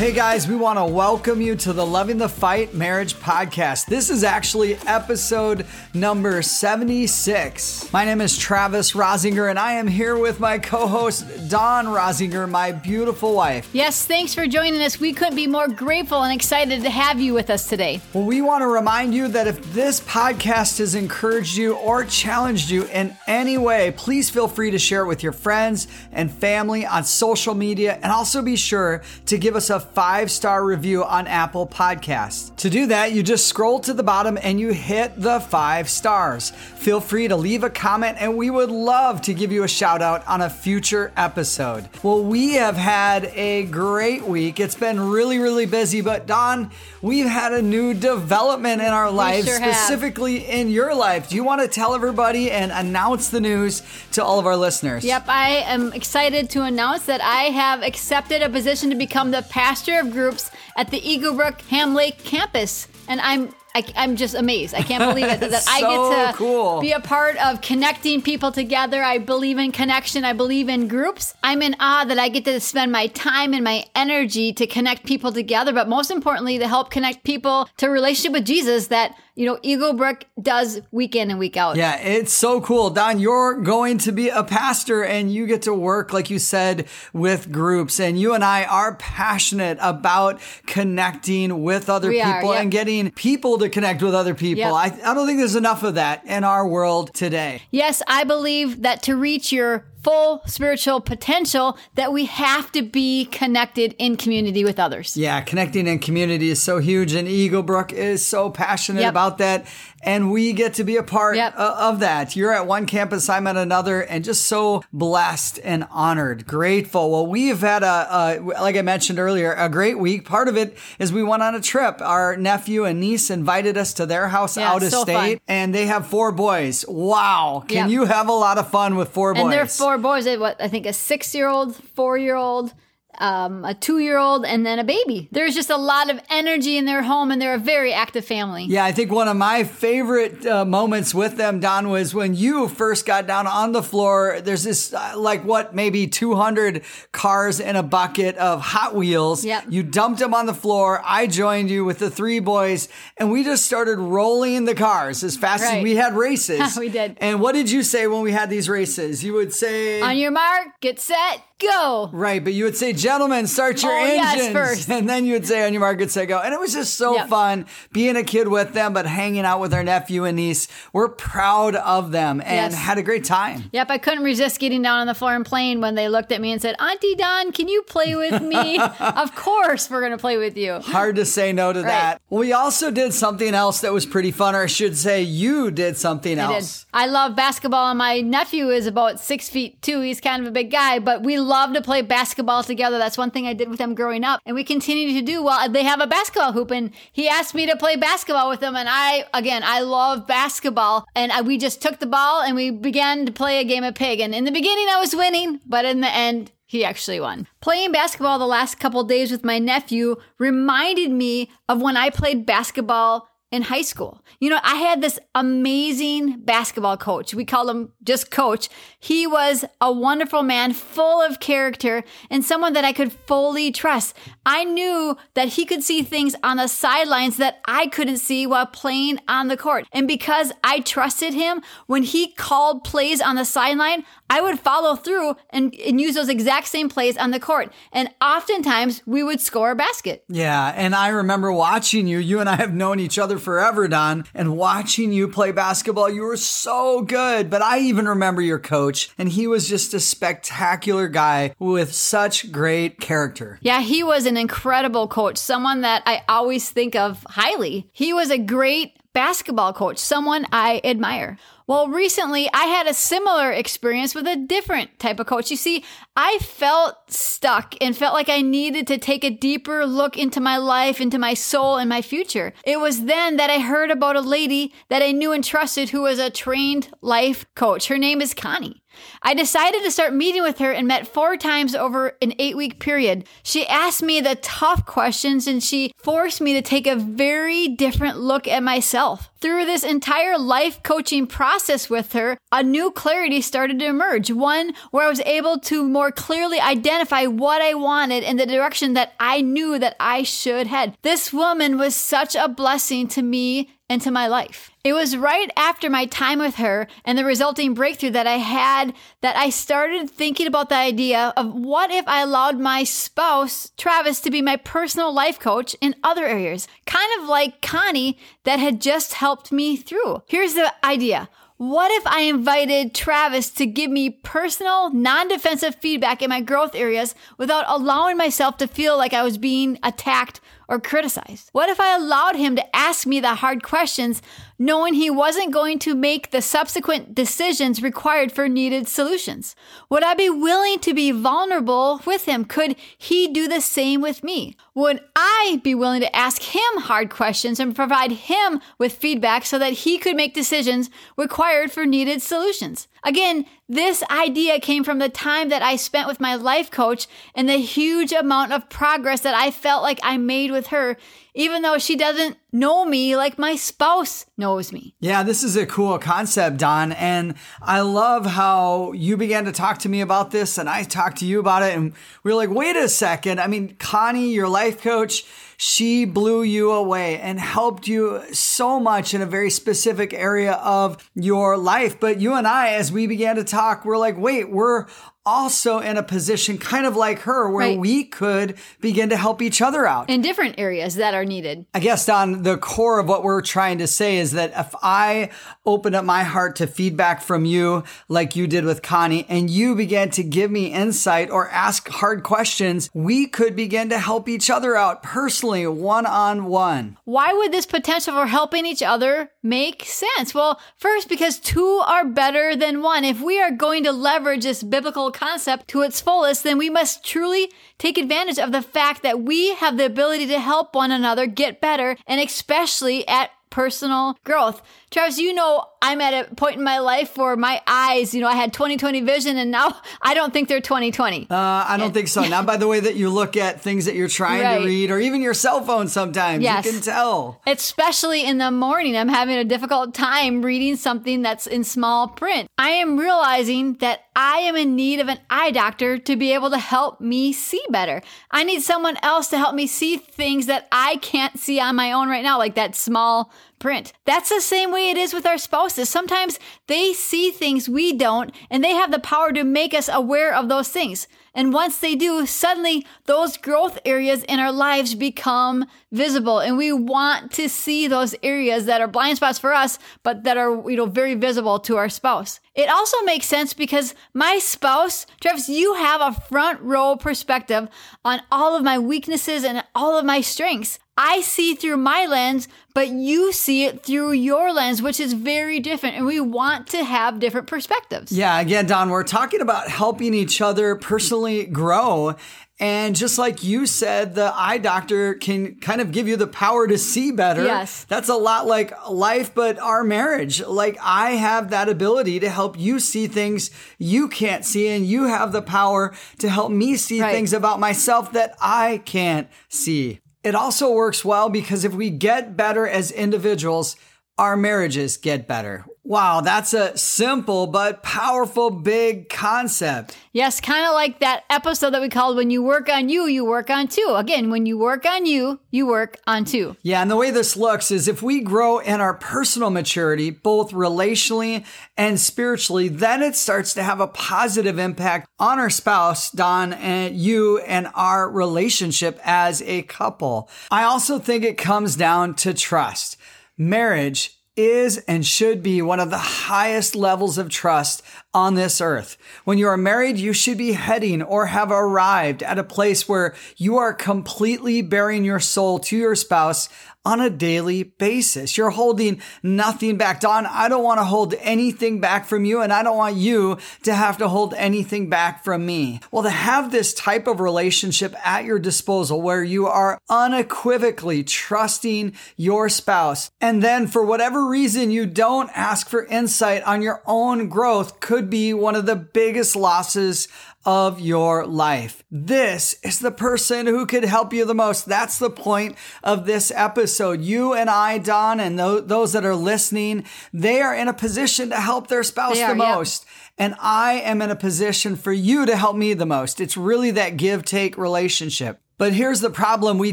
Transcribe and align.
hey 0.00 0.12
guys, 0.12 0.48
we 0.48 0.56
want 0.56 0.78
to 0.78 0.84
welcome 0.86 1.42
you 1.42 1.54
to 1.54 1.74
the 1.74 1.84
Loving 1.84 2.16
the 2.16 2.26
Fight 2.26 2.72
Marriage 2.72 3.14
Podcast. 3.16 3.84
This 3.84 4.08
is 4.08 4.24
actually 4.24 4.76
episode 4.86 5.66
number 5.92 6.40
76. 6.40 7.92
My 7.92 8.06
name 8.06 8.22
is 8.22 8.38
Travis 8.38 8.92
Rosinger, 8.92 9.50
and 9.50 9.58
I 9.58 9.72
am 9.72 9.86
here 9.86 10.16
with 10.16 10.40
my 10.40 10.58
co 10.58 10.86
host, 10.86 11.50
Dawn 11.50 11.84
Rosinger, 11.84 12.48
my 12.48 12.72
beautiful 12.72 13.34
wife. 13.34 13.68
Yes, 13.74 14.06
thanks 14.06 14.34
for 14.34 14.46
joining 14.46 14.80
us. 14.80 14.98
We 14.98 15.12
couldn't 15.12 15.36
be 15.36 15.46
more 15.46 15.68
grateful 15.68 16.22
and 16.22 16.34
excited 16.34 16.82
to 16.82 16.88
have 16.88 17.20
you 17.20 17.34
with 17.34 17.50
us 17.50 17.68
today. 17.68 18.00
Well, 18.14 18.24
we 18.24 18.40
want 18.40 18.62
to 18.62 18.68
remind 18.68 19.14
you 19.14 19.28
that 19.28 19.46
if 19.46 19.62
this 19.74 20.00
podcast 20.00 20.78
has 20.78 20.94
encouraged 20.94 21.58
you 21.58 21.74
or 21.74 22.04
challenged 22.06 22.70
you 22.70 22.84
in 22.86 23.14
any 23.26 23.58
way, 23.58 23.92
please 23.98 24.30
feel 24.30 24.48
free 24.48 24.70
to 24.70 24.78
share 24.78 25.02
it 25.02 25.08
with 25.08 25.22
your 25.22 25.32
friends 25.32 25.88
and 26.10 26.32
family 26.32 26.86
on 26.86 27.04
social 27.04 27.54
media, 27.54 27.98
and 28.02 28.10
also 28.10 28.40
be 28.40 28.56
sure 28.56 29.02
to 29.26 29.36
give 29.36 29.56
us 29.56 29.68
a 29.68 29.89
five 29.92 30.30
star 30.30 30.64
review 30.64 31.04
on 31.04 31.26
Apple 31.26 31.66
Podcasts. 31.66 32.54
To 32.56 32.70
do 32.70 32.86
that, 32.86 33.12
you 33.12 33.22
just 33.22 33.46
scroll 33.46 33.80
to 33.80 33.92
the 33.92 34.02
bottom 34.02 34.38
and 34.40 34.60
you 34.60 34.72
hit 34.72 35.20
the 35.20 35.40
five 35.40 35.88
stars. 35.88 36.50
Feel 36.50 37.00
free 37.00 37.28
to 37.28 37.36
leave 37.36 37.64
a 37.64 37.70
comment, 37.70 38.16
and 38.20 38.36
we 38.36 38.50
would 38.50 38.70
love 38.70 39.20
to 39.22 39.34
give 39.34 39.52
you 39.52 39.64
a 39.64 39.68
shout 39.68 40.00
out 40.00 40.26
on 40.26 40.40
a 40.40 40.48
future 40.48 41.12
episode. 41.16 41.88
Well, 42.02 42.22
we 42.22 42.54
have 42.54 42.76
had 42.76 43.26
a 43.34 43.64
great 43.64 44.24
week. 44.24 44.60
It's 44.60 44.74
been 44.74 45.00
really, 45.00 45.38
really 45.38 45.66
busy, 45.66 46.00
but 46.00 46.26
Dawn, 46.26 46.70
we've 47.02 47.26
had 47.26 47.52
a 47.52 47.62
new 47.62 47.92
development 47.92 48.80
in 48.80 48.88
our 48.88 49.10
lives, 49.10 49.46
sure 49.46 49.60
have. 49.60 49.74
specifically 49.74 50.46
in 50.48 50.70
your 50.70 50.94
life. 50.94 51.28
Do 51.28 51.36
you 51.36 51.44
want 51.44 51.62
to 51.62 51.68
tell 51.68 51.94
everybody 51.94 52.50
and 52.50 52.72
announce 52.72 53.28
the 53.28 53.40
news 53.40 53.82
to 54.12 54.24
all 54.24 54.38
of 54.38 54.46
our 54.46 54.56
listeners? 54.56 55.04
Yep, 55.04 55.24
I 55.28 55.56
am 55.66 55.92
excited 55.92 56.48
to 56.50 56.62
announce 56.62 57.06
that 57.06 57.20
I 57.20 57.44
have 57.44 57.82
accepted 57.82 58.42
a 58.42 58.48
position 58.48 58.90
to 58.90 58.96
become 58.96 59.30
the 59.30 59.42
pastor 59.42 59.79
of 59.88 60.12
groups 60.12 60.50
at 60.76 60.90
the 60.90 60.98
Eagle 60.98 61.34
Brook 61.34 61.60
Ham 61.62 61.94
Lake 61.94 62.22
campus. 62.24 62.86
And 63.08 63.20
I'm 63.20 63.54
I, 63.74 63.84
am 63.94 64.16
just 64.16 64.34
amazed. 64.34 64.74
I 64.74 64.82
can't 64.82 65.04
believe 65.14 65.28
it 65.28 65.40
that 65.50 65.64
I 65.68 65.80
get 65.80 66.32
to 66.32 66.36
cool. 66.36 66.80
be 66.80 66.92
a 66.92 67.00
part 67.00 67.36
of 67.36 67.60
connecting 67.60 68.20
people 68.20 68.50
together. 68.50 69.02
I 69.02 69.18
believe 69.18 69.58
in 69.58 69.72
connection. 69.72 70.24
I 70.24 70.32
believe 70.32 70.68
in 70.68 70.88
groups. 70.88 71.34
I'm 71.42 71.62
in 71.62 71.76
awe 71.78 72.04
that 72.04 72.18
I 72.18 72.28
get 72.28 72.44
to 72.46 72.58
spend 72.60 72.90
my 72.90 73.06
time 73.08 73.54
and 73.54 73.62
my 73.62 73.84
energy 73.94 74.52
to 74.54 74.66
connect 74.66 75.06
people 75.06 75.32
together, 75.32 75.72
but 75.72 75.88
most 75.88 76.10
importantly, 76.10 76.58
to 76.58 76.66
help 76.66 76.90
connect 76.90 77.24
people 77.24 77.68
to 77.76 77.86
a 77.86 77.90
relationship 77.90 78.32
with 78.32 78.44
Jesus 78.44 78.88
that, 78.88 79.16
you 79.36 79.46
know, 79.46 79.58
Eagle 79.62 79.92
Brook 79.92 80.24
does 80.40 80.80
week 80.90 81.14
in 81.14 81.30
and 81.30 81.38
week 81.38 81.56
out. 81.56 81.76
Yeah, 81.76 81.96
it's 81.98 82.32
so 82.32 82.60
cool. 82.60 82.90
Dawn, 82.90 83.20
you're 83.20 83.60
going 83.62 83.98
to 83.98 84.12
be 84.12 84.28
a 84.28 84.42
pastor 84.42 85.04
and 85.04 85.32
you 85.32 85.46
get 85.46 85.62
to 85.62 85.74
work, 85.74 86.12
like 86.12 86.28
you 86.28 86.38
said, 86.38 86.86
with 87.12 87.52
groups. 87.52 88.00
And 88.00 88.18
you 88.18 88.34
and 88.34 88.44
I 88.44 88.64
are 88.64 88.96
passionate 88.96 89.78
about 89.80 90.40
connecting 90.66 91.62
with 91.62 91.88
other 91.88 92.08
We 92.08 92.20
are, 92.20 92.34
people 92.34 92.52
yep. 92.52 92.62
and 92.62 92.72
getting 92.72 93.10
people 93.12 93.59
to 93.60 93.68
connect 93.68 94.02
with 94.02 94.14
other 94.14 94.34
people. 94.34 94.64
Yep. 94.64 94.72
I, 94.72 95.10
I 95.10 95.14
don't 95.14 95.26
think 95.26 95.38
there's 95.38 95.56
enough 95.56 95.82
of 95.82 95.94
that 95.94 96.24
in 96.26 96.44
our 96.44 96.66
world 96.66 97.14
today. 97.14 97.62
Yes, 97.70 98.02
I 98.06 98.24
believe 98.24 98.82
that 98.82 99.02
to 99.04 99.16
reach 99.16 99.52
your 99.52 99.86
full 100.02 100.42
spiritual 100.46 101.00
potential 101.00 101.76
that 101.94 102.12
we 102.12 102.24
have 102.24 102.72
to 102.72 102.82
be 102.82 103.26
connected 103.26 103.94
in 103.98 104.16
community 104.16 104.64
with 104.64 104.78
others. 104.78 105.16
Yeah, 105.16 105.40
connecting 105.42 105.86
in 105.86 105.98
community 105.98 106.50
is 106.50 106.60
so 106.62 106.78
huge, 106.78 107.12
and 107.14 107.28
Eagle 107.28 107.62
Brook 107.62 107.92
is 107.92 108.24
so 108.24 108.50
passionate 108.50 109.02
Yep. 109.02 109.10
about 109.10 109.38
that. 109.38 109.66
And 110.02 110.32
we 110.32 110.54
get 110.54 110.72
to 110.74 110.84
be 110.84 110.96
a 110.96 111.02
part 111.02 111.36
Yep. 111.36 111.54
of 111.56 112.00
that. 112.00 112.34
You're 112.34 112.54
at 112.54 112.66
one 112.66 112.86
campus, 112.86 113.28
I'm 113.28 113.46
at 113.46 113.58
another, 113.58 114.00
and 114.00 114.24
just 114.24 114.46
so 114.46 114.82
blessed 114.94 115.60
and 115.62 115.86
honored, 115.90 116.46
grateful. 116.46 117.10
Well, 117.10 117.26
we've 117.26 117.60
had 117.60 117.82
a, 117.82 118.40
a 118.40 118.62
like 118.62 118.76
I 118.78 118.82
mentioned 118.82 119.18
earlier, 119.18 119.52
a 119.52 119.68
great 119.68 119.98
week. 119.98 120.24
Part 120.24 120.48
of 120.48 120.56
it 120.56 120.78
is 120.98 121.12
we 121.12 121.22
went 121.22 121.42
on 121.42 121.54
a 121.54 121.60
trip. 121.60 122.00
Our 122.00 122.34
nephew 122.38 122.86
and 122.86 122.98
niece 122.98 123.28
invited 123.30 123.76
us 123.76 123.92
to 123.94 124.06
their 124.06 124.28
house 124.28 124.56
Yeah, 124.56 124.70
out 124.72 124.82
of 124.82 124.90
so 124.90 125.02
state, 125.02 125.12
fun. 125.12 125.40
and 125.48 125.74
they 125.74 125.84
have 125.84 126.06
four 126.06 126.32
boys. 126.32 126.86
Wow, 126.88 127.64
can 127.68 127.76
Yep. 127.76 127.90
you 127.90 128.04
have 128.06 128.28
a 128.28 128.32
lot 128.32 128.56
of 128.56 128.70
fun 128.70 128.96
with 128.96 129.10
four 129.10 129.34
boys? 129.34 129.42
Four 129.90 129.98
boys. 129.98 130.24
What 130.38 130.62
I 130.62 130.68
think 130.68 130.86
a 130.86 130.92
six-year-old, 130.92 131.74
four-year-old, 131.74 132.72
um, 133.18 133.64
a 133.64 133.74
two-year-old, 133.74 134.44
and 134.44 134.64
then 134.64 134.78
a 134.78 134.84
baby. 134.84 135.28
There's 135.32 135.54
just 135.54 135.70
a 135.70 135.76
lot 135.76 136.10
of 136.10 136.20
energy 136.30 136.76
in 136.76 136.84
their 136.84 137.02
home, 137.02 137.30
and 137.30 137.40
they're 137.40 137.54
a 137.54 137.58
very 137.58 137.92
active 137.92 138.24
family. 138.24 138.64
Yeah, 138.64 138.84
I 138.84 138.92
think 138.92 139.10
one 139.10 139.28
of 139.28 139.36
my 139.36 139.64
favorite 139.64 140.46
uh, 140.46 140.64
moments 140.64 141.14
with 141.14 141.36
them, 141.36 141.60
Dawn, 141.60 141.88
was 141.88 142.14
when 142.14 142.34
you 142.34 142.68
first 142.68 143.06
got 143.06 143.26
down 143.26 143.46
on 143.46 143.72
the 143.72 143.82
floor. 143.82 144.40
There's 144.42 144.64
this, 144.64 144.92
uh, 144.92 145.14
like, 145.16 145.44
what, 145.44 145.74
maybe 145.74 146.06
200 146.06 146.82
cars 147.12 147.60
in 147.60 147.76
a 147.76 147.82
bucket 147.82 148.36
of 148.36 148.60
Hot 148.60 148.94
Wheels. 148.94 149.44
Yep. 149.44 149.64
You 149.68 149.82
dumped 149.82 150.20
them 150.20 150.34
on 150.34 150.46
the 150.46 150.54
floor. 150.54 151.02
I 151.04 151.26
joined 151.26 151.70
you 151.70 151.84
with 151.84 151.98
the 151.98 152.10
three 152.10 152.40
boys, 152.40 152.88
and 153.16 153.30
we 153.30 153.44
just 153.44 153.66
started 153.66 153.98
rolling 153.98 154.64
the 154.64 154.74
cars 154.74 155.22
as 155.22 155.36
fast 155.36 155.64
as 155.64 155.82
we 155.82 155.96
had 155.96 156.14
races. 156.14 156.60
We 156.80 156.88
did. 156.88 157.18
And 157.20 157.40
what 157.42 157.52
did 157.52 157.70
you 157.70 157.82
say 157.82 158.06
when 158.06 158.22
we 158.22 158.32
had 158.32 158.48
these 158.48 158.66
races? 158.68 159.22
You 159.22 159.34
would 159.34 159.52
say. 159.52 160.00
On 160.00 160.16
your 160.16 160.30
mark, 160.30 160.68
get 160.80 160.98
set, 160.98 161.42
go. 161.60 162.10
Right, 162.12 162.42
but 162.42 162.52
you 162.54 162.64
would 162.64 162.76
say, 162.76 162.92
"Gentlemen, 162.92 163.46
start 163.46 163.82
your 163.82 163.92
Oh, 163.92 164.04
yes, 164.04 164.34
engines," 164.38 164.52
first. 164.52 164.90
and 164.90 165.08
then 165.08 165.24
you 165.26 165.34
would 165.34 165.46
say, 165.46 165.64
"On 165.66 165.72
your 165.72 165.80
mark, 165.80 165.98
get 165.98 166.10
set, 166.10 166.26
go." 166.26 166.38
And 166.38 166.52
it 166.54 166.60
was 166.60 166.72
just 166.72 166.94
so 166.94 167.14
Yep. 167.14 167.28
fun 167.28 167.66
being 167.92 168.16
a 168.16 168.22
kid 168.24 168.48
with 168.48 168.72
them, 168.72 168.92
but 168.92 169.06
hanging 169.06 169.44
out 169.44 169.60
with 169.60 169.72
our 169.74 169.84
nephew 169.84 170.24
and 170.24 170.36
niece. 170.36 170.68
We're 170.92 171.08
proud 171.08 171.76
of 171.76 172.10
them 172.12 172.40
and 172.44 172.72
Yes. 172.72 172.74
had 172.74 172.98
a 172.98 173.02
great 173.02 173.24
time. 173.24 173.64
Yep, 173.72 173.90
I 173.90 173.98
couldn't 173.98 174.24
resist 174.24 174.58
getting 174.58 174.82
down 174.82 174.98
on 175.00 175.06
the 175.06 175.14
floor 175.14 175.34
and 175.34 175.44
playing 175.44 175.80
when 175.80 175.94
they 175.94 176.08
looked 176.08 176.32
at 176.32 176.40
me 176.40 176.52
and 176.52 176.60
said, 176.62 176.74
Auntie 176.80 177.14
Dawn, 177.14 177.52
can 177.52 177.68
you 177.68 177.82
play 177.82 178.14
with 178.14 178.42
me? 178.42 178.78
of 179.00 179.34
course, 179.34 179.90
we're 179.90 180.00
going 180.00 180.12
to 180.12 180.18
play 180.18 180.38
with 180.38 180.56
you. 180.56 180.80
Hard 180.80 181.16
to 181.16 181.24
say 181.24 181.52
no 181.52 181.72
to 181.72 181.82
that. 181.82 182.20
We 182.30 182.52
also 182.52 182.90
did 182.90 183.12
something 183.14 183.54
else 183.54 183.80
that 183.80 183.92
was 183.92 184.06
pretty 184.06 184.30
fun, 184.30 184.54
or 184.54 184.62
I 184.62 184.66
should 184.66 184.96
say, 184.96 185.22
you 185.22 185.70
did 185.70 185.96
something 185.96 186.38
I 186.38 186.46
did. 186.48 186.54
else. 186.56 186.86
I 186.94 187.06
love 187.06 187.34
basketball, 187.36 187.88
and 187.90 187.98
my 187.98 188.20
nephew 188.20 188.70
is 188.70 188.86
about 188.86 189.20
six 189.20 189.48
feet 189.48 189.80
two. 189.82 190.00
He's 190.00 190.20
kind 190.20 190.42
of 190.42 190.48
a 190.48 190.50
big 190.52 190.70
guy, 190.70 190.98
but 190.98 191.22
we 191.22 191.38
love 191.50 191.74
to 191.74 191.82
play 191.82 192.00
basketball 192.00 192.62
together. 192.62 192.96
That's 192.96 193.18
one 193.18 193.30
thing 193.30 193.46
I 193.46 193.52
did 193.52 193.68
with 193.68 193.78
them 193.78 193.94
growing 193.94 194.24
up, 194.24 194.40
and 194.46 194.54
we 194.54 194.64
continue 194.64 195.12
to 195.20 195.22
do. 195.22 195.42
Well, 195.42 195.68
they 195.68 195.82
have 195.82 196.00
a 196.00 196.06
basketball 196.06 196.52
hoop, 196.52 196.70
and 196.70 196.92
he 197.12 197.28
asked 197.28 197.54
me 197.54 197.66
to 197.66 197.76
play 197.76 197.96
basketball 197.96 198.48
with 198.48 198.62
him. 198.62 198.76
And 198.76 198.88
I, 198.90 199.24
again, 199.34 199.62
I 199.64 199.80
love 199.80 200.26
basketball, 200.26 201.06
and 201.14 201.32
I, 201.32 201.42
we 201.42 201.58
just 201.58 201.82
took 201.82 201.98
the 201.98 202.06
ball 202.06 202.40
and 202.40 202.54
we 202.54 202.70
began 202.70 203.26
to 203.26 203.32
play 203.32 203.60
a 203.60 203.64
game 203.64 203.84
of 203.84 203.94
pig. 203.94 204.20
And 204.20 204.34
in 204.34 204.44
the 204.44 204.52
beginning, 204.52 204.86
I 204.88 205.00
was 205.00 205.14
winning, 205.14 205.60
but 205.66 205.84
in 205.84 206.00
the 206.00 206.14
end. 206.14 206.52
He 206.70 206.84
actually 206.84 207.18
won. 207.18 207.48
Playing 207.60 207.90
basketball 207.90 208.38
the 208.38 208.46
last 208.46 208.78
couple 208.78 209.02
days 209.02 209.32
with 209.32 209.42
my 209.42 209.58
nephew 209.58 210.14
reminded 210.38 211.10
me 211.10 211.50
of 211.68 211.82
when 211.82 211.96
I 211.96 212.10
played 212.10 212.46
basketball 212.46 213.28
in 213.50 213.62
high 213.62 213.82
school. 213.82 214.22
You 214.38 214.50
know, 214.50 214.60
I 214.62 214.76
had 214.76 215.00
this 215.00 215.18
amazing 215.34 216.40
basketball 216.40 216.96
coach. 216.96 217.34
We 217.34 217.44
called 217.44 217.68
him 217.68 217.92
just 218.04 218.30
coach. 218.30 218.68
He 218.98 219.26
was 219.26 219.64
a 219.80 219.92
wonderful 219.92 220.42
man, 220.42 220.72
full 220.72 221.20
of 221.20 221.40
character 221.40 222.04
and 222.30 222.44
someone 222.44 222.74
that 222.74 222.84
I 222.84 222.92
could 222.92 223.12
fully 223.12 223.72
trust. 223.72 224.16
I 224.46 224.64
knew 224.64 225.16
that 225.34 225.48
he 225.48 225.66
could 225.66 225.82
see 225.82 226.02
things 226.02 226.36
on 226.44 226.58
the 226.58 226.68
sidelines 226.68 227.38
that 227.38 227.60
I 227.64 227.88
couldn't 227.88 228.18
see 228.18 228.46
while 228.46 228.66
playing 228.66 229.18
on 229.26 229.48
the 229.48 229.56
court. 229.56 229.86
And 229.92 230.06
because 230.06 230.52
I 230.62 230.80
trusted 230.80 231.34
him, 231.34 231.60
when 231.86 232.04
he 232.04 232.32
called 232.32 232.84
plays 232.84 233.20
on 233.20 233.34
the 233.34 233.44
sideline, 233.44 234.04
I 234.28 234.40
would 234.40 234.60
follow 234.60 234.94
through 234.94 235.34
and, 235.50 235.74
and 235.74 236.00
use 236.00 236.14
those 236.14 236.28
exact 236.28 236.68
same 236.68 236.88
plays 236.88 237.16
on 237.16 237.32
the 237.32 237.40
court. 237.40 237.72
And 237.92 238.10
oftentimes 238.20 239.02
we 239.06 239.24
would 239.24 239.40
score 239.40 239.72
a 239.72 239.74
basket. 239.74 240.24
Yeah, 240.28 240.72
and 240.76 240.94
I 240.94 241.08
remember 241.08 241.50
watching 241.50 242.06
you. 242.06 242.18
You 242.18 242.38
and 242.38 242.48
I 242.48 242.54
have 242.54 242.72
known 242.72 243.00
each 243.00 243.18
other 243.18 243.39
forever, 243.40 243.88
Dawn, 243.88 244.24
and 244.34 244.56
watching 244.56 245.12
you 245.12 245.28
play 245.28 245.52
basketball. 245.52 246.08
You 246.08 246.22
were 246.22 246.36
so 246.36 247.02
good. 247.02 247.50
But 247.50 247.62
I 247.62 247.80
even 247.80 248.06
remember 248.06 248.42
your 248.42 248.58
coach, 248.58 249.10
and 249.18 249.28
he 249.28 249.46
was 249.46 249.68
just 249.68 249.94
a 249.94 250.00
spectacular 250.00 251.08
guy 251.08 251.54
with 251.58 251.92
such 251.92 252.52
great 252.52 253.00
character. 253.00 253.58
Yeah, 253.62 253.80
he 253.80 254.02
was 254.02 254.26
an 254.26 254.36
incredible 254.36 255.08
coach, 255.08 255.38
someone 255.38 255.80
that 255.80 256.02
I 256.06 256.22
always 256.28 256.70
think 256.70 256.94
of 256.94 257.24
highly. 257.28 257.88
He 257.92 258.12
was 258.12 258.30
a 258.30 258.38
great 258.38 258.99
basketball 259.12 259.72
coach, 259.72 259.98
someone 259.98 260.46
I 260.52 260.80
admire. 260.84 261.38
Well, 261.66 261.88
recently 261.88 262.48
I 262.52 262.64
had 262.64 262.88
a 262.88 262.94
similar 262.94 263.52
experience 263.52 264.14
with 264.14 264.26
a 264.26 264.36
different 264.36 264.98
type 264.98 265.20
of 265.20 265.26
coach. 265.26 265.50
You 265.50 265.56
see, 265.56 265.84
I 266.16 266.38
felt 266.38 266.96
stuck 267.12 267.74
and 267.80 267.96
felt 267.96 268.14
like 268.14 268.28
I 268.28 268.40
needed 268.40 268.86
to 268.88 268.98
take 268.98 269.24
a 269.24 269.30
deeper 269.30 269.86
look 269.86 270.16
into 270.16 270.40
my 270.40 270.56
life, 270.56 271.00
into 271.00 271.18
my 271.18 271.34
soul, 271.34 271.76
and 271.76 271.88
my 271.88 272.02
future. 272.02 272.52
It 272.64 272.80
was 272.80 273.04
then 273.04 273.36
that 273.36 273.50
I 273.50 273.60
heard 273.60 273.90
about 273.90 274.16
a 274.16 274.20
lady 274.20 274.72
that 274.88 275.02
I 275.02 275.12
knew 275.12 275.32
and 275.32 275.44
trusted 275.44 275.90
who 275.90 276.02
was 276.02 276.18
a 276.18 276.30
trained 276.30 276.90
life 277.00 277.46
coach. 277.54 277.86
Her 277.86 277.98
name 277.98 278.20
is 278.20 278.34
Connie. 278.34 278.82
I 279.22 279.34
decided 279.34 279.82
to 279.84 279.90
start 279.90 280.14
meeting 280.14 280.42
with 280.42 280.58
her 280.58 280.72
and 280.72 280.88
met 280.88 281.06
four 281.06 281.36
times 281.36 281.74
over 281.74 282.16
an 282.22 282.34
eight 282.38 282.56
week 282.56 282.78
period. 282.78 283.26
She 283.42 283.66
asked 283.66 284.02
me 284.02 284.20
the 284.20 284.36
tough 284.36 284.86
questions 284.86 285.46
and 285.46 285.62
she 285.62 285.92
forced 285.96 286.40
me 286.40 286.54
to 286.54 286.62
take 286.62 286.86
a 286.86 286.96
very 286.96 287.68
different 287.68 288.18
look 288.18 288.48
at 288.48 288.62
myself. 288.62 289.30
Through 289.40 289.64
this 289.64 289.84
entire 289.84 290.38
life 290.38 290.82
coaching 290.82 291.26
process 291.26 291.88
with 291.88 292.12
her, 292.12 292.36
a 292.52 292.62
new 292.62 292.90
clarity 292.90 293.40
started 293.40 293.78
to 293.78 293.86
emerge. 293.86 294.30
One 294.30 294.74
where 294.90 295.06
I 295.06 295.08
was 295.08 295.20
able 295.20 295.58
to 295.60 295.82
more 295.82 296.12
clearly 296.12 296.60
identify 296.60 297.24
what 297.24 297.62
I 297.62 297.72
wanted 297.74 298.22
and 298.22 298.38
the 298.38 298.44
direction 298.44 298.92
that 298.94 299.14
I 299.18 299.40
knew 299.40 299.78
that 299.78 299.96
I 299.98 300.24
should 300.24 300.66
head. 300.66 300.94
This 301.02 301.32
woman 301.32 301.78
was 301.78 301.94
such 301.94 302.34
a 302.34 302.48
blessing 302.48 303.08
to 303.08 303.22
me 303.22 303.70
into 303.90 304.10
my 304.12 304.28
life. 304.28 304.70
It 304.84 304.92
was 304.92 305.16
right 305.16 305.50
after 305.56 305.90
my 305.90 306.06
time 306.06 306.38
with 306.38 306.54
her 306.54 306.86
and 307.04 307.18
the 307.18 307.24
resulting 307.24 307.74
breakthrough 307.74 308.10
that 308.10 308.26
I 308.26 308.38
had 308.38 308.94
that 309.20 309.36
I 309.36 309.50
started 309.50 310.08
thinking 310.08 310.46
about 310.46 310.68
the 310.68 310.76
idea 310.76 311.34
of 311.36 311.52
what 311.52 311.90
if 311.90 312.06
I 312.06 312.22
allowed 312.22 312.58
my 312.60 312.84
spouse, 312.84 313.72
Travis, 313.76 314.20
to 314.20 314.30
be 314.30 314.40
my 314.40 314.56
personal 314.56 315.12
life 315.12 315.40
coach 315.40 315.74
in 315.80 315.96
other 316.04 316.24
areas, 316.24 316.68
kind 316.86 317.10
of 317.20 317.28
like 317.28 317.60
Connie 317.60 318.16
that 318.44 318.60
had 318.60 318.80
just 318.80 319.14
helped 319.14 319.50
me 319.50 319.76
through. 319.76 320.22
Here's 320.28 320.54
the 320.54 320.72
idea. 320.84 321.28
What 321.56 321.90
if 321.90 322.06
I 322.06 322.22
invited 322.22 322.94
Travis 322.94 323.50
to 323.50 323.66
give 323.66 323.90
me 323.90 324.08
personal, 324.08 324.88
non 324.94 325.28
defensive 325.28 325.74
feedback 325.74 326.22
in 326.22 326.30
my 326.30 326.40
growth 326.40 326.74
areas 326.74 327.14
without 327.36 327.66
allowing 327.68 328.16
myself 328.16 328.56
to 328.58 328.66
feel 328.66 328.96
like 328.96 329.12
I 329.12 329.22
was 329.22 329.36
being 329.36 329.78
attacked 329.82 330.40
or 330.70 330.78
criticized? 330.78 331.50
What 331.52 331.68
if 331.68 331.80
I 331.80 331.96
allowed 331.96 332.36
him 332.36 332.54
to 332.54 332.76
ask 332.76 333.06
me 333.06 333.18
the 333.18 333.34
hard 333.34 333.64
questions, 333.64 334.22
knowing 334.56 334.94
he 334.94 335.10
wasn't 335.10 335.52
going 335.52 335.80
to 335.80 335.96
make 335.96 336.30
the 336.30 336.40
subsequent 336.40 337.12
decisions 337.12 337.82
required 337.82 338.30
for 338.30 338.48
needed 338.48 338.86
solutions? 338.86 339.56
Would 339.90 340.04
I 340.04 340.14
be 340.14 340.30
willing 340.30 340.78
to 340.78 340.94
be 340.94 341.10
vulnerable 341.10 342.00
with 342.06 342.26
him? 342.26 342.44
Could 342.44 342.76
he 342.96 343.26
do 343.26 343.48
the 343.48 343.60
same 343.60 344.00
with 344.00 344.22
me? 344.22 344.56
Would 344.74 345.00
I 345.16 345.60
be 345.64 345.74
willing 345.74 346.02
to 346.02 346.16
ask 346.16 346.40
him 346.40 346.76
hard 346.76 347.10
questions 347.10 347.58
and 347.58 347.74
provide 347.74 348.12
him 348.12 348.60
with 348.78 348.94
feedback 348.94 349.44
so 349.44 349.58
that 349.58 349.72
he 349.72 349.98
could 349.98 350.14
make 350.14 350.34
decisions 350.34 350.88
required 351.16 351.72
for 351.72 351.84
needed 351.84 352.22
solutions? 352.22 352.86
Again, 353.02 353.46
this 353.68 354.02
idea 354.10 354.60
came 354.60 354.84
from 354.84 354.98
the 354.98 355.08
time 355.08 355.48
that 355.48 355.62
I 355.62 355.76
spent 355.76 356.08
with 356.08 356.20
my 356.20 356.34
life 356.34 356.70
coach 356.70 357.06
and 357.34 357.48
the 357.48 357.56
huge 357.56 358.12
amount 358.12 358.52
of 358.52 358.68
progress 358.68 359.20
that 359.20 359.34
I 359.34 359.50
felt 359.50 359.82
like 359.82 360.00
I 360.02 360.16
made 360.16 360.50
with 360.50 360.68
her, 360.68 360.96
even 361.34 361.62
though 361.62 361.78
she 361.78 361.96
doesn't 361.96 362.36
know 362.52 362.84
me 362.84 363.16
like 363.16 363.38
my 363.38 363.56
spouse 363.56 364.26
knows 364.36 364.72
me. 364.72 364.94
Yeah, 365.00 365.22
this 365.22 365.42
is 365.42 365.56
a 365.56 365.66
cool 365.66 365.98
concept, 365.98 366.56
Dawn. 366.56 366.92
And 366.92 367.34
I 367.62 367.80
love 367.80 368.26
how 368.26 368.92
you 368.92 369.16
began 369.16 369.44
to 369.44 369.52
talk 369.52 369.78
to 369.80 369.88
me 369.88 370.00
about 370.00 370.30
this 370.30 370.58
and 370.58 370.68
I 370.68 370.82
talked 370.82 371.18
to 371.18 371.26
you 371.26 371.40
about 371.40 371.62
it. 371.62 371.76
And 371.76 371.92
we 372.22 372.32
were 372.32 372.36
like, 372.36 372.50
wait 372.50 372.76
a 372.76 372.88
second. 372.88 373.40
I 373.40 373.46
mean, 373.46 373.76
Connie, 373.76 374.32
your 374.32 374.48
life 374.48 374.82
coach, 374.82 375.24
she 375.56 376.06
blew 376.06 376.42
you 376.42 376.72
away 376.72 377.18
and 377.18 377.38
helped 377.38 377.86
you 377.86 378.22
so 378.32 378.80
much 378.80 379.12
in 379.12 379.20
a 379.20 379.26
very 379.26 379.50
specific 379.50 380.14
area 380.14 380.54
of 380.54 381.10
your 381.14 381.58
life. 381.58 382.00
But 382.00 382.18
you 382.18 382.32
and 382.32 382.46
I, 382.46 382.70
as 382.70 382.90
we 382.90 383.06
began 383.06 383.36
to 383.36 383.44
talk, 383.44 383.84
we're 383.84 383.98
like, 383.98 384.16
wait, 384.16 384.50
we're 384.50 384.86
also 385.26 385.78
in 385.78 385.96
a 385.96 386.02
position 386.02 386.58
kind 386.58 386.86
of 386.86 386.96
like 386.96 387.20
her 387.20 387.50
where 387.50 387.68
right. 387.68 387.78
we 387.78 388.04
could 388.04 388.56
begin 388.80 389.10
to 389.10 389.16
help 389.16 389.42
each 389.42 389.60
other 389.60 389.86
out 389.86 390.08
in 390.08 390.22
different 390.22 390.54
areas 390.58 390.94
that 390.96 391.14
are 391.14 391.24
needed. 391.24 391.66
I 391.74 391.80
guess, 391.80 392.06
Dawn, 392.06 392.42
the 392.42 392.56
core 392.56 392.98
of 392.98 393.08
what 393.08 393.22
we're 393.22 393.42
trying 393.42 393.78
to 393.78 393.86
say 393.86 394.18
is 394.18 394.32
that 394.32 394.52
if 394.56 394.74
I 394.82 395.30
open 395.66 395.94
up 395.94 396.04
my 396.04 396.22
heart 396.22 396.56
to 396.56 396.66
feedback 396.66 397.22
from 397.22 397.44
you, 397.44 397.84
like 398.08 398.36
you 398.36 398.46
did 398.46 398.64
with 398.64 398.82
Connie, 398.82 399.26
and 399.28 399.50
you 399.50 399.74
began 399.74 400.10
to 400.10 400.22
give 400.22 400.50
me 400.50 400.72
insight 400.72 401.30
or 401.30 401.48
ask 401.50 401.88
hard 401.88 402.22
questions, 402.22 402.90
we 402.94 403.26
could 403.26 403.54
begin 403.54 403.90
to 403.90 403.98
help 403.98 404.28
each 404.28 404.50
other 404.50 404.76
out 404.76 405.02
personally, 405.02 405.66
one 405.66 406.06
on 406.06 406.46
one. 406.46 406.96
Why 407.04 407.32
would 407.32 407.52
this 407.52 407.66
potential 407.66 408.14
for 408.14 408.26
helping 408.26 408.66
each 408.66 408.82
other 408.82 409.30
make 409.42 409.84
sense? 409.84 410.34
Well, 410.34 410.60
first, 410.76 411.08
because 411.08 411.38
two 411.38 411.82
are 411.86 412.04
better 412.04 412.54
than 412.56 412.82
one. 412.82 413.04
If 413.04 413.20
we 413.20 413.40
are 413.40 413.50
going 413.50 413.84
to 413.84 413.92
leverage 413.92 414.44
this 414.44 414.62
biblical 414.62 415.10
concept 415.10 415.68
to 415.68 415.82
its 415.82 416.00
fullest, 416.00 416.44
then 416.44 416.58
we 416.58 416.70
must 416.70 417.04
truly 417.04 417.50
take 417.78 417.98
advantage 417.98 418.38
of 418.38 418.52
the 418.52 418.62
fact 418.62 419.02
that 419.02 419.22
we 419.22 419.54
have 419.54 419.76
the 419.76 419.86
ability 419.86 420.26
to 420.26 420.40
help 420.40 420.74
one 420.74 420.90
another 420.90 421.26
get 421.26 421.60
better 421.60 421.96
and 422.06 422.20
especially 422.20 423.06
at 423.08 423.30
personal 423.50 424.16
growth. 424.24 424.62
Travis, 424.90 425.18
you 425.18 425.32
know, 425.32 425.64
I'm 425.80 426.00
at 426.00 426.12
a 426.12 426.34
point 426.34 426.56
in 426.56 426.64
my 426.64 426.80
life 426.80 427.16
where 427.16 427.36
my 427.36 427.62
eyes, 427.64 428.12
you 428.12 428.20
know, 428.20 428.26
I 428.26 428.34
had 428.34 428.52
2020 428.52 429.02
vision 429.02 429.36
and 429.36 429.50
now 429.50 429.76
I 430.02 430.14
don't 430.14 430.32
think 430.32 430.48
they're 430.48 430.60
2020. 430.60 431.28
Uh, 431.30 431.34
I 431.34 431.76
don't 431.76 431.86
and, 431.86 431.94
think 431.94 432.08
so. 432.08 432.26
Not 432.26 432.44
by 432.44 432.56
the 432.56 432.66
way 432.66 432.80
that 432.80 432.96
you 432.96 433.08
look 433.08 433.36
at 433.36 433.60
things 433.60 433.84
that 433.84 433.94
you're 433.94 434.08
trying 434.08 434.42
right. 434.42 434.58
to 434.58 434.64
read 434.64 434.90
or 434.90 434.98
even 434.98 435.22
your 435.22 435.32
cell 435.32 435.62
phone 435.64 435.86
sometimes. 435.86 436.42
Yes. 436.42 436.64
You 436.64 436.72
can 436.72 436.80
tell. 436.80 437.40
Especially 437.46 438.24
in 438.24 438.38
the 438.38 438.50
morning, 438.50 438.96
I'm 438.96 439.08
having 439.08 439.36
a 439.36 439.44
difficult 439.44 439.94
time 439.94 440.42
reading 440.42 440.74
something 440.74 441.22
that's 441.22 441.46
in 441.46 441.62
small 441.62 442.08
print. 442.08 442.50
I 442.58 442.70
am 442.70 442.98
realizing 442.98 443.74
that 443.74 444.06
I 444.16 444.38
am 444.38 444.56
in 444.56 444.74
need 444.74 444.98
of 444.98 445.08
an 445.08 445.20
eye 445.30 445.52
doctor 445.52 445.98
to 445.98 446.16
be 446.16 446.34
able 446.34 446.50
to 446.50 446.58
help 446.58 447.00
me 447.00 447.32
see 447.32 447.62
better. 447.70 448.02
I 448.30 448.42
need 448.42 448.62
someone 448.62 448.96
else 449.04 449.28
to 449.28 449.38
help 449.38 449.54
me 449.54 449.68
see 449.68 449.98
things 449.98 450.46
that 450.46 450.66
I 450.72 450.96
can't 450.96 451.38
see 451.38 451.60
on 451.60 451.76
my 451.76 451.92
own 451.92 452.08
right 452.08 452.24
now, 452.24 452.38
like 452.38 452.56
that 452.56 452.74
small 452.74 453.32
print. 453.60 453.92
That's 454.04 454.30
the 454.30 454.40
same 454.40 454.72
way 454.72 454.90
it 454.90 454.96
is 454.96 455.14
with 455.14 455.24
our 455.24 455.38
spouses. 455.38 455.88
Sometimes 455.88 456.40
they 456.66 456.92
see 456.92 457.30
things 457.30 457.68
we 457.68 457.92
don't, 457.92 458.34
and 458.50 458.64
they 458.64 458.72
have 458.72 458.90
the 458.90 458.98
power 458.98 459.32
to 459.32 459.44
make 459.44 459.72
us 459.72 459.88
aware 459.88 460.34
of 460.34 460.48
those 460.48 460.70
things. 460.70 461.06
And 461.32 461.52
once 461.52 461.78
they 461.78 461.94
do, 461.94 462.26
suddenly 462.26 462.84
those 463.04 463.36
growth 463.36 463.78
areas 463.84 464.24
in 464.24 464.40
our 464.40 464.50
lives 464.50 464.96
become 464.96 465.66
visible. 465.92 466.38
And 466.38 466.56
we 466.56 466.72
want 466.72 467.32
to 467.32 467.48
see 467.48 467.86
those 467.86 468.14
areas 468.22 468.66
that 468.66 468.80
are 468.80 468.88
blind 468.88 469.16
spots 469.16 469.38
for 469.38 469.52
us, 469.52 469.78
but 470.02 470.24
that 470.24 470.36
are, 470.36 470.70
you 470.70 470.76
know, 470.76 470.86
very 470.86 471.14
visible 471.14 471.58
to 471.60 471.76
our 471.76 471.88
spouse. 471.88 472.40
It 472.54 472.68
also 472.68 473.00
makes 473.02 473.26
sense 473.26 473.54
because 473.54 473.94
my 474.14 474.38
spouse, 474.38 475.06
Travis, 475.20 475.48
you 475.48 475.74
have 475.74 476.00
a 476.00 476.20
front 476.20 476.60
row 476.60 476.96
perspective 476.96 477.68
on 478.04 478.20
all 478.30 478.56
of 478.56 478.62
my 478.62 478.78
weaknesses 478.78 479.44
and 479.44 479.64
all 479.74 479.98
of 479.98 480.04
my 480.04 480.20
strengths. 480.20 480.78
I 481.02 481.22
see 481.22 481.54
through 481.54 481.78
my 481.78 482.04
lens, 482.04 482.46
but 482.74 482.88
you 482.88 483.32
see 483.32 483.64
it 483.64 483.82
through 483.82 484.12
your 484.12 484.52
lens, 484.52 484.82
which 484.82 485.00
is 485.00 485.14
very 485.14 485.58
different. 485.58 485.96
And 485.96 486.04
we 486.04 486.20
want 486.20 486.66
to 486.68 486.84
have 486.84 487.20
different 487.20 487.46
perspectives. 487.46 488.12
Yeah, 488.12 488.38
again, 488.38 488.66
Dawn, 488.66 488.90
we're 488.90 489.04
talking 489.04 489.40
about 489.40 489.68
helping 489.68 490.12
each 490.12 490.42
other 490.42 490.76
personally 490.76 491.46
grow. 491.46 492.16
And 492.60 492.94
just 492.94 493.16
like 493.16 493.42
you 493.42 493.64
said, 493.64 494.14
the 494.14 494.34
eye 494.34 494.58
doctor 494.58 495.14
can 495.14 495.54
kind 495.56 495.80
of 495.80 495.92
give 495.92 496.06
you 496.06 496.16
the 496.16 496.26
power 496.26 496.68
to 496.68 496.76
see 496.76 497.10
better. 497.10 497.42
Yes. 497.42 497.84
That's 497.84 498.10
a 498.10 498.14
lot 498.14 498.46
like 498.46 498.70
life, 498.86 499.34
but 499.34 499.58
our 499.58 499.82
marriage. 499.82 500.42
Like 500.42 500.76
I 500.82 501.12
have 501.12 501.48
that 501.50 501.70
ability 501.70 502.20
to 502.20 502.28
help 502.28 502.58
you 502.58 502.78
see 502.78 503.06
things 503.06 503.50
you 503.78 504.08
can't 504.08 504.44
see, 504.44 504.68
and 504.68 504.84
you 504.84 505.04
have 505.04 505.32
the 505.32 505.40
power 505.40 505.94
to 506.18 506.28
help 506.28 506.52
me 506.52 506.76
see 506.76 507.00
right. 507.00 507.12
things 507.12 507.32
about 507.32 507.60
myself 507.60 508.12
that 508.12 508.36
I 508.42 508.82
can't 508.84 509.28
see. 509.48 510.00
It 510.22 510.34
also 510.34 510.70
works 510.70 511.02
well 511.02 511.30
because 511.30 511.64
if 511.64 511.72
we 511.72 511.88
get 511.88 512.36
better 512.36 512.68
as 512.68 512.90
individuals, 512.90 513.74
our 514.18 514.36
marriages 514.36 514.98
get 514.98 515.26
better. 515.26 515.64
Wow, 515.90 516.20
that's 516.20 516.54
a 516.54 516.78
simple 516.78 517.48
but 517.48 517.82
powerful 517.82 518.50
big 518.50 519.08
concept. 519.08 519.98
Yes, 520.12 520.40
kind 520.40 520.64
of 520.64 520.72
like 520.72 521.00
that 521.00 521.24
episode 521.28 521.70
that 521.70 521.80
we 521.80 521.88
called 521.88 522.14
When 522.14 522.30
You 522.30 522.44
Work 522.44 522.68
on 522.68 522.88
You, 522.88 523.08
You 523.08 523.24
Work 523.24 523.50
on 523.50 523.66
Two. 523.66 523.94
Again, 523.96 524.30
when 524.30 524.46
you 524.46 524.56
work 524.56 524.86
on 524.86 525.04
you, 525.04 525.40
you 525.50 525.66
work 525.66 525.98
on 526.06 526.24
two. 526.24 526.56
Yeah, 526.62 526.80
and 526.80 526.88
the 526.88 526.96
way 526.96 527.10
this 527.10 527.36
looks 527.36 527.72
is 527.72 527.88
if 527.88 528.02
we 528.02 528.20
grow 528.20 528.60
in 528.60 528.80
our 528.80 528.94
personal 528.94 529.50
maturity, 529.50 530.10
both 530.10 530.52
relationally 530.52 531.44
and 531.76 531.98
spiritually, 531.98 532.68
then 532.68 533.02
it 533.02 533.16
starts 533.16 533.52
to 533.54 533.64
have 533.64 533.80
a 533.80 533.88
positive 533.88 534.60
impact 534.60 535.08
on 535.18 535.40
our 535.40 535.50
spouse, 535.50 536.12
Dawn, 536.12 536.52
and 536.52 536.94
you 536.94 537.38
and 537.40 537.66
our 537.74 538.08
relationship 538.08 539.00
as 539.02 539.42
a 539.42 539.62
couple. 539.62 540.30
I 540.52 540.62
also 540.62 541.00
think 541.00 541.24
it 541.24 541.36
comes 541.36 541.74
down 541.74 542.14
to 542.14 542.32
trust. 542.32 542.96
Marriage 543.36 544.19
is 544.36 544.78
and 544.78 545.04
should 545.04 545.42
be 545.42 545.60
one 545.60 545.80
of 545.80 545.90
the 545.90 545.98
highest 545.98 546.74
levels 546.74 547.18
of 547.18 547.28
trust 547.28 547.82
on 548.12 548.34
this 548.34 548.60
earth. 548.60 548.96
When 549.24 549.38
you 549.38 549.48
are 549.48 549.56
married, 549.56 549.98
you 549.98 550.12
should 550.12 550.38
be 550.38 550.52
heading 550.52 551.02
or 551.02 551.26
have 551.26 551.50
arrived 551.50 552.22
at 552.22 552.38
a 552.38 552.44
place 552.44 552.88
where 552.88 553.14
you 553.36 553.56
are 553.56 553.72
completely 553.72 554.62
bearing 554.62 555.04
your 555.04 555.20
soul 555.20 555.58
to 555.60 555.76
your 555.76 555.94
spouse 555.94 556.48
on 556.84 557.00
a 557.00 557.10
daily 557.10 557.62
basis. 557.62 558.38
You're 558.38 558.50
holding 558.50 559.02
nothing 559.22 559.76
back. 559.76 560.00
Dawn, 560.00 560.24
I 560.24 560.48
don't 560.48 560.64
want 560.64 560.80
to 560.80 560.84
hold 560.84 561.14
anything 561.20 561.78
back 561.78 562.06
from 562.06 562.24
you, 562.24 562.40
and 562.40 562.52
I 562.52 562.62
don't 562.62 562.76
want 562.76 562.96
you 562.96 563.36
to 563.64 563.74
have 563.74 563.98
to 563.98 564.08
hold 564.08 564.32
anything 564.34 564.88
back 564.88 565.22
from 565.22 565.44
me. 565.44 565.80
Well, 565.90 566.04
to 566.04 566.10
have 566.10 566.50
this 566.50 566.72
type 566.72 567.06
of 567.06 567.20
relationship 567.20 567.94
at 568.06 568.24
your 568.24 568.38
disposal 568.38 569.02
where 569.02 569.22
you 569.22 569.46
are 569.46 569.78
unequivocally 569.90 571.04
trusting 571.04 571.92
your 572.16 572.48
spouse, 572.48 573.10
and 573.20 573.42
then 573.42 573.66
for 573.66 573.84
whatever 573.84 574.26
reason 574.26 574.70
you 574.70 574.86
don't 574.86 575.30
ask 575.34 575.68
for 575.68 575.84
insight 575.84 576.42
on 576.44 576.62
your 576.62 576.82
own 576.86 577.28
growth 577.28 577.80
could 577.80 577.99
be 578.08 578.32
one 578.32 578.54
of 578.54 578.64
the 578.66 578.76
biggest 578.76 579.36
losses 579.36 580.08
of 580.46 580.80
your 580.80 581.26
life. 581.26 581.82
This 581.90 582.54
is 582.62 582.78
the 582.78 582.90
person 582.90 583.46
who 583.46 583.66
could 583.66 583.84
help 583.84 584.14
you 584.14 584.24
the 584.24 584.34
most. 584.34 584.64
That's 584.64 584.98
the 584.98 585.10
point 585.10 585.56
of 585.84 586.06
this 586.06 586.32
episode. 586.34 587.02
You 587.02 587.34
and 587.34 587.50
I, 587.50 587.76
Dawn, 587.76 588.20
and 588.20 588.38
those 588.38 588.94
that 588.94 589.04
are 589.04 589.14
listening, 589.14 589.84
they 590.14 590.40
are 590.40 590.54
in 590.54 590.68
a 590.68 590.72
position 590.72 591.28
to 591.28 591.36
help 591.36 591.66
their 591.68 591.82
spouse 591.82 592.18
the 592.18 592.34
most. 592.34 592.84
Yep. 592.84 592.92
And 593.18 593.34
I 593.38 593.74
am 593.74 594.00
in 594.00 594.10
a 594.10 594.16
position 594.16 594.76
for 594.76 594.92
you 594.92 595.26
to 595.26 595.36
help 595.36 595.56
me 595.56 595.74
the 595.74 595.84
most. 595.84 596.22
It's 596.22 596.38
really 596.38 596.70
that 596.70 596.96
give 596.96 597.24
take 597.24 597.58
relationship. 597.58 598.40
But 598.60 598.74
here's 598.74 599.00
the 599.00 599.08
problem. 599.08 599.56
We 599.56 599.72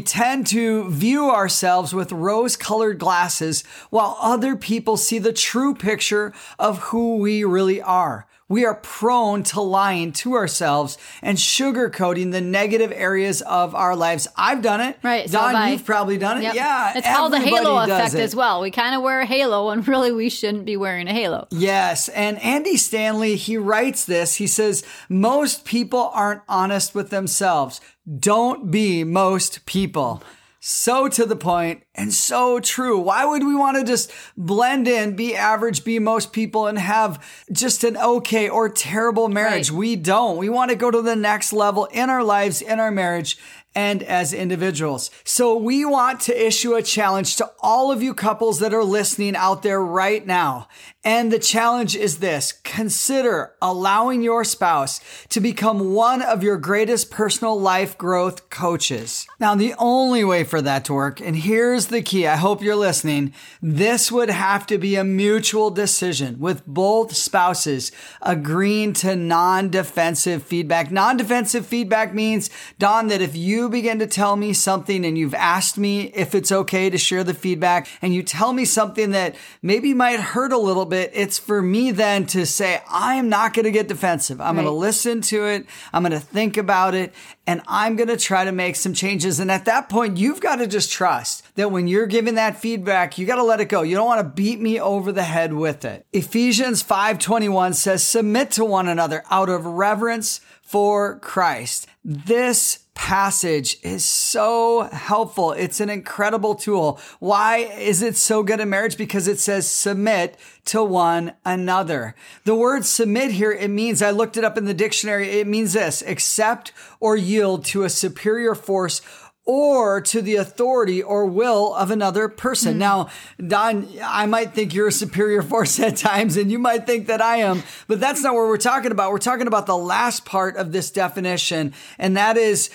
tend 0.00 0.46
to 0.46 0.88
view 0.88 1.30
ourselves 1.30 1.92
with 1.92 2.10
rose 2.10 2.56
colored 2.56 2.98
glasses 2.98 3.62
while 3.90 4.16
other 4.18 4.56
people 4.56 4.96
see 4.96 5.18
the 5.18 5.30
true 5.30 5.74
picture 5.74 6.32
of 6.58 6.78
who 6.78 7.18
we 7.18 7.44
really 7.44 7.82
are 7.82 8.26
we 8.48 8.64
are 8.64 8.74
prone 8.74 9.42
to 9.42 9.60
lying 9.60 10.12
to 10.12 10.34
ourselves 10.34 10.96
and 11.22 11.36
sugarcoating 11.36 12.32
the 12.32 12.40
negative 12.40 12.92
areas 12.94 13.42
of 13.42 13.74
our 13.74 13.94
lives. 13.94 14.26
I've 14.36 14.62
done 14.62 14.80
it. 14.80 14.98
Right. 15.02 15.30
Dawn, 15.30 15.54
so 15.54 15.64
you've 15.64 15.84
probably 15.84 16.16
done 16.16 16.38
it. 16.38 16.44
Yep. 16.44 16.54
Yeah. 16.54 16.92
It's 16.96 17.06
called 17.06 17.32
the 17.32 17.40
halo 17.40 17.78
effect 17.78 18.14
it. 18.14 18.20
as 18.20 18.34
well. 18.34 18.60
We 18.60 18.70
kind 18.70 18.94
of 18.94 19.02
wear 19.02 19.20
a 19.20 19.26
halo 19.26 19.68
and 19.70 19.86
really 19.86 20.12
we 20.12 20.30
shouldn't 20.30 20.64
be 20.64 20.76
wearing 20.76 21.08
a 21.08 21.12
halo. 21.12 21.46
Yes. 21.50 22.08
And 22.08 22.40
Andy 22.40 22.76
Stanley, 22.76 23.36
he 23.36 23.58
writes 23.58 24.04
this. 24.04 24.36
He 24.36 24.46
says, 24.46 24.82
most 25.08 25.64
people 25.64 26.10
aren't 26.14 26.42
honest 26.48 26.94
with 26.94 27.10
themselves. 27.10 27.80
Don't 28.18 28.70
be 28.70 29.04
most 29.04 29.66
people 29.66 30.22
so 30.60 31.08
to 31.08 31.24
the 31.24 31.36
point 31.36 31.84
and 31.94 32.12
so 32.12 32.60
true. 32.60 32.98
Why 32.98 33.24
would 33.24 33.44
we 33.44 33.54
want 33.54 33.76
to 33.76 33.84
just 33.84 34.10
blend 34.36 34.88
in, 34.88 35.16
be 35.16 35.34
average, 35.34 35.84
be 35.84 35.98
most 35.98 36.32
people, 36.32 36.66
and 36.66 36.78
have 36.78 37.24
just 37.52 37.84
an 37.84 37.96
okay 37.96 38.48
or 38.48 38.68
terrible 38.68 39.28
marriage? 39.28 39.70
Right. 39.70 39.78
We 39.78 39.96
don't. 39.96 40.36
We 40.36 40.48
want 40.48 40.70
to 40.70 40.76
go 40.76 40.90
to 40.90 41.02
the 41.02 41.16
next 41.16 41.52
level 41.52 41.86
in 41.86 42.10
our 42.10 42.24
lives, 42.24 42.60
in 42.60 42.80
our 42.80 42.90
marriage, 42.90 43.38
and 43.74 44.02
as 44.02 44.32
individuals. 44.32 45.10
So 45.24 45.56
we 45.56 45.84
want 45.84 46.20
to 46.22 46.46
issue 46.46 46.74
a 46.74 46.82
challenge 46.82 47.36
to 47.36 47.50
all 47.60 47.92
of 47.92 48.02
you 48.02 48.14
couples 48.14 48.58
that 48.58 48.74
are 48.74 48.84
listening 48.84 49.36
out 49.36 49.62
there 49.62 49.80
right 49.80 50.26
now. 50.26 50.68
And 51.04 51.32
the 51.32 51.38
challenge 51.38 51.96
is 51.96 52.18
this. 52.18 52.52
Consider 52.64 53.54
allowing 53.62 54.22
your 54.22 54.44
spouse 54.44 55.00
to 55.28 55.40
become 55.40 55.94
one 55.94 56.22
of 56.22 56.42
your 56.42 56.56
greatest 56.56 57.10
personal 57.10 57.58
life 57.58 57.96
growth 57.96 58.50
coaches. 58.50 59.26
Now, 59.40 59.54
the 59.54 59.74
only 59.78 60.24
way 60.24 60.44
for 60.44 60.60
that 60.60 60.84
to 60.86 60.92
work, 60.92 61.20
and 61.20 61.36
here's 61.36 61.86
the 61.86 62.02
key. 62.02 62.26
I 62.26 62.36
hope 62.36 62.62
you're 62.62 62.76
listening. 62.76 63.32
This 63.62 64.12
would 64.12 64.30
have 64.30 64.66
to 64.66 64.76
be 64.76 64.96
a 64.96 65.04
mutual 65.04 65.70
decision 65.70 66.38
with 66.40 66.66
both 66.66 67.14
spouses 67.14 67.92
agreeing 68.20 68.92
to 68.94 69.16
non-defensive 69.16 70.42
feedback. 70.42 70.90
Non-defensive 70.90 71.64
feedback 71.66 72.12
means, 72.12 72.50
Dawn, 72.78 73.06
that 73.08 73.22
if 73.22 73.34
you 73.34 73.57
begin 73.66 73.98
to 74.00 74.06
tell 74.06 74.36
me 74.36 74.52
something 74.52 75.06
and 75.06 75.16
you've 75.16 75.32
asked 75.32 75.78
me 75.78 76.02
if 76.02 76.34
it's 76.34 76.52
okay 76.52 76.90
to 76.90 76.98
share 76.98 77.24
the 77.24 77.32
feedback 77.32 77.88
and 78.02 78.12
you 78.12 78.22
tell 78.22 78.52
me 78.52 78.66
something 78.66 79.12
that 79.12 79.36
maybe 79.62 79.94
might 79.94 80.20
hurt 80.20 80.52
a 80.52 80.58
little 80.58 80.84
bit, 80.84 81.12
it's 81.14 81.38
for 81.38 81.62
me 81.62 81.90
then 81.90 82.26
to 82.26 82.44
say, 82.44 82.82
I'm 82.90 83.30
not 83.30 83.54
going 83.54 83.64
to 83.64 83.70
get 83.70 83.88
defensive. 83.88 84.38
I'm 84.38 84.56
right. 84.56 84.64
going 84.64 84.74
to 84.74 84.78
listen 84.78 85.22
to 85.22 85.46
it. 85.46 85.64
I'm 85.94 86.02
going 86.02 86.12
to 86.12 86.20
think 86.20 86.58
about 86.58 86.94
it 86.94 87.14
and 87.48 87.62
I'm 87.66 87.96
going 87.96 88.08
to 88.08 88.18
try 88.18 88.44
to 88.44 88.52
make 88.52 88.76
some 88.76 88.92
changes. 88.92 89.40
And 89.40 89.50
at 89.50 89.64
that 89.64 89.88
point, 89.88 90.18
you've 90.18 90.42
got 90.42 90.56
to 90.56 90.66
just 90.66 90.92
trust 90.92 91.42
that 91.54 91.72
when 91.72 91.88
you're 91.88 92.06
giving 92.06 92.34
that 92.34 92.58
feedback, 92.58 93.16
you 93.16 93.24
got 93.24 93.36
to 93.36 93.42
let 93.42 93.60
it 93.60 93.70
go. 93.70 93.80
You 93.80 93.96
don't 93.96 94.06
want 94.06 94.20
to 94.20 94.28
beat 94.28 94.60
me 94.60 94.78
over 94.78 95.12
the 95.12 95.22
head 95.22 95.54
with 95.54 95.86
it. 95.86 96.04
Ephesians 96.12 96.82
5:21 96.82 97.72
says, 97.72 98.02
"Submit 98.02 98.50
to 98.52 98.66
one 98.66 98.86
another 98.86 99.24
out 99.30 99.48
of 99.48 99.64
reverence 99.64 100.42
for 100.60 101.18
Christ." 101.20 101.86
This 102.04 102.80
passage 102.98 103.78
is 103.84 104.04
so 104.04 104.82
helpful. 104.92 105.52
It's 105.52 105.80
an 105.80 105.88
incredible 105.88 106.56
tool. 106.56 107.00
Why 107.20 107.58
is 107.58 108.02
it 108.02 108.16
so 108.16 108.42
good 108.42 108.58
in 108.58 108.68
marriage? 108.68 108.98
Because 108.98 109.28
it 109.28 109.38
says 109.38 109.70
submit 109.70 110.36
to 110.66 110.82
one 110.82 111.32
another. 111.44 112.16
The 112.44 112.56
word 112.56 112.84
submit 112.84 113.30
here, 113.30 113.52
it 113.52 113.70
means, 113.70 114.02
I 114.02 114.10
looked 114.10 114.36
it 114.36 114.44
up 114.44 114.58
in 114.58 114.64
the 114.64 114.74
dictionary, 114.74 115.38
it 115.38 115.46
means 115.46 115.74
this, 115.74 116.02
accept 116.02 116.72
or 116.98 117.16
yield 117.16 117.64
to 117.66 117.84
a 117.84 117.88
superior 117.88 118.56
force 118.56 119.00
or 119.48 120.02
to 120.02 120.20
the 120.20 120.36
authority 120.36 121.02
or 121.02 121.24
will 121.24 121.74
of 121.74 121.90
another 121.90 122.28
person. 122.28 122.74
Mm. 122.74 122.78
Now, 122.78 123.08
Dawn, 123.44 123.88
I 124.04 124.26
might 124.26 124.52
think 124.52 124.74
you're 124.74 124.88
a 124.88 124.92
superior 124.92 125.40
force 125.42 125.80
at 125.80 125.96
times, 125.96 126.36
and 126.36 126.52
you 126.52 126.58
might 126.58 126.84
think 126.84 127.06
that 127.06 127.22
I 127.22 127.36
am, 127.38 127.62
but 127.88 127.98
that's 127.98 128.22
not 128.22 128.34
what 128.34 128.46
we're 128.46 128.58
talking 128.58 128.92
about. 128.92 129.10
We're 129.10 129.18
talking 129.18 129.46
about 129.46 129.64
the 129.64 129.76
last 129.76 130.26
part 130.26 130.56
of 130.56 130.72
this 130.72 130.90
definition, 130.90 131.72
and 131.98 132.14
that 132.14 132.36
is 132.36 132.68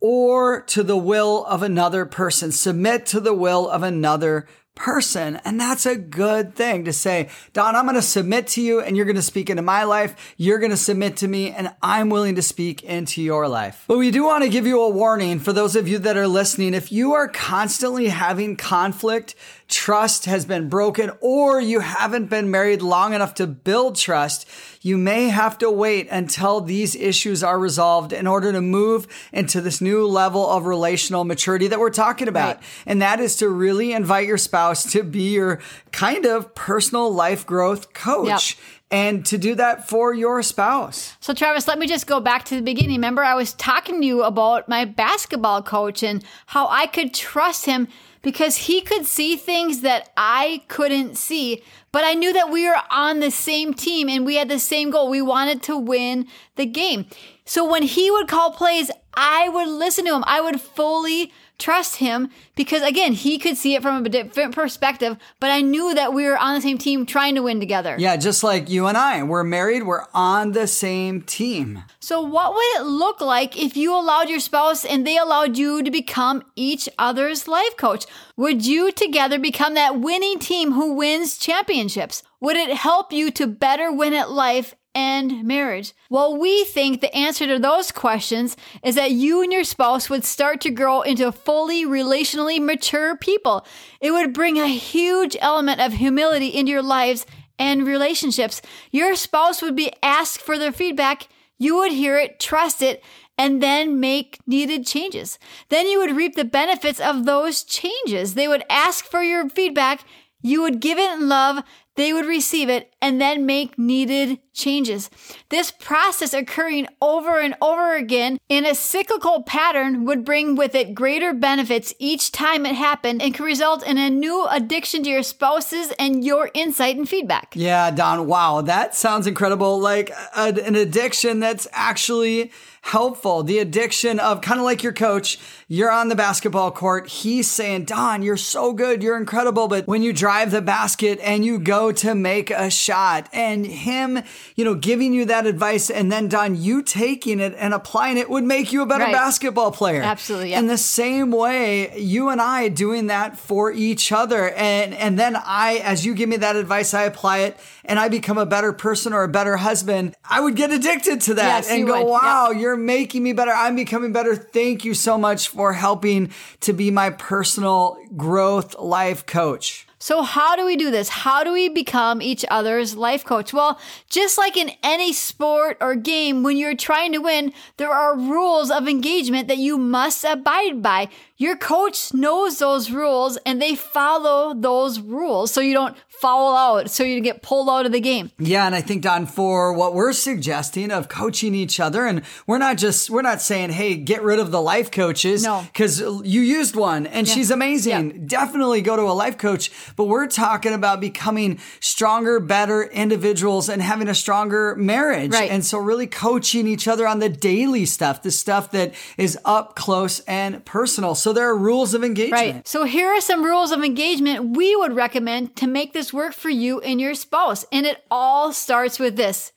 or 0.00 0.62
to 0.62 0.84
the 0.84 0.96
will 0.96 1.44
of 1.46 1.64
another 1.64 2.06
person. 2.06 2.52
Submit 2.52 3.06
to 3.06 3.18
the 3.18 3.34
will 3.34 3.68
of 3.68 3.82
another 3.82 4.46
person. 4.80 5.38
And 5.44 5.60
that's 5.60 5.84
a 5.84 5.94
good 5.94 6.54
thing 6.54 6.86
to 6.86 6.92
say, 6.92 7.28
Dawn, 7.52 7.76
I'm 7.76 7.84
going 7.84 7.96
to 7.96 8.02
submit 8.02 8.46
to 8.48 8.62
you 8.62 8.80
and 8.80 8.96
you're 8.96 9.04
going 9.04 9.14
to 9.16 9.22
speak 9.22 9.50
into 9.50 9.62
my 9.62 9.84
life. 9.84 10.34
You're 10.38 10.58
going 10.58 10.70
to 10.70 10.76
submit 10.76 11.18
to 11.18 11.28
me 11.28 11.50
and 11.50 11.70
I'm 11.82 12.08
willing 12.08 12.36
to 12.36 12.42
speak 12.42 12.82
into 12.82 13.20
your 13.20 13.46
life. 13.46 13.84
But 13.86 13.98
we 13.98 14.10
do 14.10 14.24
want 14.24 14.42
to 14.42 14.48
give 14.48 14.66
you 14.66 14.80
a 14.80 14.88
warning 14.88 15.38
for 15.38 15.52
those 15.52 15.76
of 15.76 15.86
you 15.86 15.98
that 15.98 16.16
are 16.16 16.26
listening. 16.26 16.72
If 16.72 16.90
you 16.90 17.12
are 17.12 17.28
constantly 17.28 18.08
having 18.08 18.56
conflict, 18.56 19.34
trust 19.70 20.26
has 20.26 20.44
been 20.44 20.68
broken, 20.68 21.10
or 21.20 21.60
you 21.60 21.80
haven't 21.80 22.26
been 22.26 22.50
married 22.50 22.82
long 22.82 23.14
enough 23.14 23.34
to 23.34 23.46
build 23.46 23.96
trust, 23.96 24.46
you 24.82 24.98
may 24.98 25.28
have 25.28 25.56
to 25.58 25.70
wait 25.70 26.08
until 26.10 26.60
these 26.60 26.96
issues 26.96 27.42
are 27.42 27.58
resolved 27.58 28.12
in 28.12 28.26
order 28.26 28.52
to 28.52 28.60
move 28.60 29.06
into 29.32 29.60
this 29.60 29.80
new 29.80 30.06
level 30.06 30.48
of 30.48 30.66
relational 30.66 31.24
maturity 31.24 31.68
that 31.68 31.78
we're 31.78 31.90
talking 31.90 32.28
about. 32.28 32.56
Right. 32.56 32.64
And 32.86 33.00
that 33.00 33.20
is 33.20 33.36
to 33.36 33.48
really 33.48 33.92
invite 33.92 34.26
your 34.26 34.38
spouse 34.38 34.90
to 34.92 35.02
be 35.02 35.30
your 35.30 35.60
kind 35.92 36.26
of 36.26 36.54
personal 36.54 37.12
life 37.12 37.46
growth 37.46 37.92
coach. 37.92 38.56
Yep 38.56 38.66
and 38.90 39.24
to 39.26 39.38
do 39.38 39.54
that 39.54 39.88
for 39.88 40.12
your 40.12 40.42
spouse. 40.42 41.16
So, 41.20 41.32
Travis, 41.32 41.68
let 41.68 41.78
me 41.78 41.86
just 41.86 42.06
go 42.06 42.18
back 42.20 42.44
to 42.46 42.56
the 42.56 42.62
beginning. 42.62 42.96
Remember, 42.96 43.22
I 43.22 43.34
was 43.34 43.52
talking 43.54 44.00
to 44.00 44.06
you 44.06 44.22
about 44.24 44.68
my 44.68 44.84
basketball 44.84 45.62
coach 45.62 46.02
and 46.02 46.24
how 46.46 46.66
I 46.68 46.86
could 46.86 47.14
trust 47.14 47.66
him 47.66 47.86
because 48.22 48.56
he 48.56 48.80
could 48.80 49.06
see 49.06 49.36
things 49.36 49.80
that 49.80 50.10
I 50.16 50.62
couldn't 50.68 51.16
see. 51.16 51.62
But 51.92 52.04
I 52.04 52.14
knew 52.14 52.32
that 52.32 52.50
we 52.50 52.66
were 52.66 52.80
on 52.90 53.20
the 53.20 53.30
same 53.30 53.74
team 53.74 54.08
and 54.08 54.26
we 54.26 54.36
had 54.36 54.48
the 54.48 54.58
same 54.58 54.90
goal. 54.90 55.08
We 55.08 55.22
wanted 55.22 55.62
to 55.64 55.76
win 55.76 56.26
the 56.56 56.66
game. 56.66 57.06
So 57.44 57.68
when 57.68 57.82
he 57.82 58.10
would 58.10 58.28
call 58.28 58.52
plays, 58.52 58.90
I 59.14 59.48
would 59.48 59.68
listen 59.68 60.04
to 60.06 60.14
him. 60.14 60.24
I 60.26 60.40
would 60.40 60.60
fully 60.60 61.32
trust 61.60 61.96
him 61.96 62.30
because 62.56 62.82
again, 62.82 63.12
he 63.12 63.38
could 63.38 63.56
see 63.56 63.74
it 63.74 63.82
from 63.82 64.04
a 64.04 64.08
different 64.08 64.54
perspective, 64.54 65.16
but 65.38 65.50
I 65.50 65.60
knew 65.60 65.94
that 65.94 66.12
we 66.12 66.24
were 66.24 66.38
on 66.38 66.54
the 66.54 66.60
same 66.60 66.78
team 66.78 67.06
trying 67.06 67.34
to 67.36 67.42
win 67.42 67.60
together. 67.60 67.96
Yeah, 67.98 68.16
just 68.16 68.42
like 68.42 68.68
you 68.68 68.86
and 68.86 68.96
I. 68.96 69.22
We're 69.22 69.44
married, 69.44 69.84
we're 69.84 70.06
on 70.14 70.52
the 70.52 70.66
same 70.66 71.22
team. 71.22 71.84
So 72.00 72.20
what 72.20 72.54
would 72.54 72.80
it 72.80 72.84
look 72.84 73.20
like 73.20 73.56
if 73.56 73.76
you 73.76 73.94
allowed 73.94 74.28
your 74.28 74.40
spouse 74.40 74.84
and 74.84 75.06
they 75.06 75.16
allowed 75.16 75.56
you 75.56 75.82
to 75.82 75.90
become 75.90 76.42
each 76.56 76.88
other's 76.98 77.46
life 77.46 77.76
coach? 77.76 78.06
Would 78.36 78.66
you 78.66 78.90
together 78.90 79.38
become 79.38 79.74
that 79.74 80.00
winning 80.00 80.38
team 80.38 80.72
who 80.72 80.94
wins 80.94 81.36
championships? 81.38 82.22
Would 82.40 82.56
it 82.56 82.74
help 82.76 83.12
you 83.12 83.30
to 83.32 83.46
better 83.46 83.92
win 83.92 84.14
at 84.14 84.30
life 84.30 84.74
and 84.94 85.44
marriage? 85.44 85.92
Well, 86.08 86.36
we 86.36 86.64
think 86.64 87.00
the 87.00 87.14
answer 87.14 87.46
to 87.46 87.58
those 87.58 87.92
questions 87.92 88.56
is 88.82 88.94
that 88.94 89.12
you 89.12 89.42
and 89.42 89.52
your 89.52 89.64
spouse 89.64 90.10
would 90.10 90.24
start 90.24 90.60
to 90.62 90.70
grow 90.70 91.02
into 91.02 91.32
fully 91.32 91.84
relationally 91.84 92.62
mature 92.62 93.16
people. 93.16 93.66
It 94.00 94.10
would 94.10 94.32
bring 94.32 94.58
a 94.58 94.66
huge 94.66 95.36
element 95.40 95.80
of 95.80 95.94
humility 95.94 96.48
into 96.48 96.72
your 96.72 96.82
lives 96.82 97.26
and 97.58 97.86
relationships. 97.86 98.62
Your 98.90 99.14
spouse 99.14 99.62
would 99.62 99.76
be 99.76 99.92
asked 100.02 100.40
for 100.40 100.58
their 100.58 100.72
feedback. 100.72 101.28
You 101.58 101.76
would 101.76 101.92
hear 101.92 102.18
it, 102.18 102.40
trust 102.40 102.82
it, 102.82 103.04
and 103.36 103.62
then 103.62 104.00
make 104.00 104.38
needed 104.46 104.86
changes. 104.86 105.38
Then 105.68 105.86
you 105.86 105.98
would 105.98 106.16
reap 106.16 106.36
the 106.36 106.44
benefits 106.44 107.00
of 107.00 107.24
those 107.24 107.62
changes. 107.62 108.34
They 108.34 108.48
would 108.48 108.64
ask 108.68 109.04
for 109.04 109.22
your 109.22 109.48
feedback 109.48 110.04
you 110.42 110.62
would 110.62 110.80
give 110.80 110.98
it 110.98 111.12
in 111.12 111.28
love, 111.28 111.62
they 111.96 112.12
would 112.12 112.26
receive 112.26 112.68
it 112.68 112.94
and 113.02 113.20
then 113.20 113.46
make 113.46 113.78
needed 113.78 114.38
changes. 114.52 115.10
This 115.48 115.70
process 115.70 116.34
occurring 116.34 116.86
over 117.00 117.38
and 117.40 117.54
over 117.60 117.94
again 117.94 118.38
in 118.48 118.64
a 118.64 118.74
cyclical 118.74 119.42
pattern 119.42 120.04
would 120.04 120.24
bring 120.24 120.56
with 120.56 120.74
it 120.74 120.94
greater 120.94 121.32
benefits 121.32 121.94
each 121.98 122.32
time 122.32 122.66
it 122.66 122.74
happened 122.74 123.22
and 123.22 123.34
could 123.34 123.44
result 123.44 123.86
in 123.86 123.98
a 123.98 124.10
new 124.10 124.46
addiction 124.50 125.02
to 125.04 125.10
your 125.10 125.22
spouses 125.22 125.92
and 125.98 126.24
your 126.24 126.50
insight 126.54 126.96
and 126.96 127.08
feedback. 127.08 127.54
Yeah, 127.54 127.90
Dawn, 127.90 128.26
wow, 128.26 128.60
that 128.62 128.94
sounds 128.94 129.26
incredible. 129.26 129.78
Like 129.78 130.10
a, 130.36 130.54
an 130.64 130.76
addiction 130.76 131.40
that's 131.40 131.66
actually 131.72 132.50
helpful. 132.82 133.42
The 133.42 133.58
addiction 133.58 134.18
of 134.18 134.40
kind 134.40 134.58
of 134.58 134.64
like 134.64 134.82
your 134.82 134.92
coach, 134.92 135.38
you're 135.68 135.90
on 135.90 136.08
the 136.08 136.16
basketball 136.16 136.70
court. 136.70 137.08
He's 137.08 137.50
saying, 137.50 137.84
Dawn, 137.84 138.22
you're 138.22 138.36
so 138.36 138.72
good. 138.72 139.02
You're 139.02 139.18
incredible. 139.18 139.68
But 139.68 139.86
when 139.86 140.02
you 140.02 140.12
drive 140.12 140.50
the 140.50 140.62
basket 140.62 141.18
and 141.22 141.44
you 141.44 141.58
go 141.58 141.92
to 141.92 142.14
make 142.14 142.50
a 142.50 142.70
shot 142.70 143.28
and 143.32 143.66
him, 143.66 144.22
you 144.56 144.64
know, 144.64 144.74
giving 144.74 145.12
you 145.12 145.24
that 145.26 145.46
advice 145.46 145.90
and 145.90 146.10
then 146.10 146.28
Dawn, 146.28 146.54
you 146.56 146.82
taking 146.82 147.40
it 147.40 147.54
and 147.58 147.72
applying 147.74 148.18
it 148.18 148.28
would 148.30 148.44
make 148.44 148.72
you 148.72 148.82
a 148.82 148.86
better 148.86 149.04
Right. 149.04 149.12
basketball 149.12 149.72
player. 149.72 150.02
Absolutely, 150.02 150.50
yeah. 150.50 150.58
In 150.58 150.66
the 150.66 150.78
same 150.78 151.30
way, 151.30 151.98
you 151.98 152.28
and 152.28 152.40
I 152.40 152.68
doing 152.68 153.06
that 153.08 153.38
for 153.38 153.72
each 153.72 154.12
other. 154.12 154.50
And, 154.50 154.94
and 154.94 155.18
then 155.18 155.36
I, 155.36 155.76
as 155.84 156.04
you 156.04 156.14
give 156.14 156.28
me 156.28 156.36
that 156.38 156.56
advice, 156.56 156.92
I 156.94 157.02
apply 157.04 157.38
it 157.38 157.56
and 157.84 157.98
I 157.98 158.08
become 158.08 158.38
a 158.38 158.46
better 158.46 158.72
person 158.72 159.12
or 159.12 159.22
a 159.24 159.28
better 159.28 159.56
husband. 159.56 160.14
I 160.28 160.40
would 160.40 160.56
get 160.56 160.70
addicted 160.70 161.20
to 161.22 161.34
that 161.34 161.64
Yes, 161.64 161.70
and 161.70 161.86
go, 161.86 162.02
would. 162.04 162.10
wow, 162.10 162.50
Yep. 162.50 162.60
you're 162.60 162.76
making 162.76 163.22
me 163.22 163.32
better. 163.32 163.52
I'm 163.52 163.76
becoming 163.76 164.12
better. 164.12 164.36
Thank 164.36 164.84
you 164.84 164.94
so 164.94 165.16
much 165.18 165.48
for 165.48 165.72
helping 165.72 166.30
to 166.60 166.72
be 166.72 166.90
my 166.90 167.10
personal 167.10 167.98
growth 168.16 168.78
life 168.78 169.26
coach. 169.26 169.86
So, 170.02 170.22
how 170.22 170.56
do 170.56 170.64
we 170.64 170.76
do 170.76 170.90
this? 170.90 171.10
How 171.10 171.44
do 171.44 171.52
we 171.52 171.68
become 171.68 172.22
each 172.22 172.42
other's 172.50 172.96
life 172.96 173.22
coach? 173.22 173.52
Well, 173.52 173.78
just 174.08 174.38
like 174.38 174.56
in 174.56 174.72
any 174.82 175.12
sport 175.12 175.76
or 175.78 175.94
game, 175.94 176.42
when 176.42 176.56
you're 176.56 176.74
trying 176.74 177.12
to 177.12 177.18
win, 177.18 177.52
there 177.76 177.92
are 177.92 178.16
rules 178.16 178.70
of 178.70 178.88
engagement 178.88 179.46
that 179.48 179.58
you 179.58 179.76
must 179.76 180.24
abide 180.24 180.80
by. 180.80 181.10
Your 181.40 181.56
coach 181.56 182.12
knows 182.12 182.58
those 182.58 182.90
rules 182.90 183.38
and 183.46 183.62
they 183.62 183.74
follow 183.74 184.52
those 184.52 185.00
rules 185.00 185.50
so 185.50 185.62
you 185.62 185.72
don't 185.72 185.96
foul 186.20 186.54
out, 186.54 186.90
so 186.90 187.02
you 187.02 187.18
get 187.22 187.40
pulled 187.40 187.70
out 187.70 187.86
of 187.86 187.92
the 187.92 188.00
game. 188.00 188.30
Yeah, 188.38 188.66
and 188.66 188.74
I 188.74 188.82
think 188.82 189.00
Dawn, 189.02 189.24
for 189.24 189.72
what 189.72 189.94
we're 189.94 190.12
suggesting 190.12 190.90
of 190.90 191.08
coaching 191.08 191.54
each 191.54 191.80
other, 191.80 192.04
and 192.04 192.20
we're 192.46 192.58
not 192.58 192.76
just 192.76 193.08
we're 193.08 193.22
not 193.22 193.40
saying, 193.40 193.70
hey, 193.70 193.96
get 193.96 194.22
rid 194.22 194.38
of 194.38 194.50
the 194.50 194.60
life 194.60 194.90
coaches, 194.90 195.44
No. 195.44 195.62
because 195.72 196.00
you 196.00 196.42
used 196.42 196.76
one 196.76 197.06
and 197.06 197.26
she's 197.26 197.50
amazing. 197.50 198.26
Definitely 198.26 198.82
go 198.82 198.96
to 198.96 199.02
a 199.04 199.16
life 199.16 199.38
coach, 199.38 199.70
but 199.96 200.04
we're 200.04 200.26
talking 200.26 200.74
about 200.74 201.00
becoming 201.00 201.58
stronger, 201.80 202.38
better 202.38 202.82
individuals 202.82 203.70
and 203.70 203.80
having 203.80 204.08
a 204.08 204.14
stronger 204.14 204.76
marriage, 204.76 205.32
Right. 205.32 205.50
and 205.50 205.64
so 205.64 205.78
really 205.78 206.06
coaching 206.06 206.66
each 206.66 206.86
other 206.86 207.08
on 207.08 207.20
the 207.20 207.30
daily 207.30 207.86
stuff, 207.86 208.20
the 208.22 208.30
stuff 208.30 208.70
that 208.72 208.92
is 209.16 209.38
up 209.46 209.74
close 209.74 210.20
and 210.28 210.62
personal. 210.66 211.14
So 211.14 211.29
there 211.32 211.48
are 211.48 211.56
rules 211.56 211.94
of 211.94 212.04
engagement. 212.04 212.32
Right. 212.32 212.68
So 212.68 212.84
here 212.84 213.08
are 213.08 213.20
some 213.20 213.44
rules 213.44 213.72
of 213.72 213.82
engagement 213.82 214.56
we 214.56 214.74
would 214.76 214.94
recommend 214.94 215.56
to 215.56 215.66
make 215.66 215.92
this 215.92 216.12
work 216.12 216.34
for 216.34 216.50
you 216.50 216.80
and 216.80 217.00
your 217.00 217.14
spouse. 217.14 217.64
And 217.72 217.86
it 217.86 218.04
all 218.10 218.52
starts 218.52 218.98
with 218.98 219.16
this. 219.16 219.52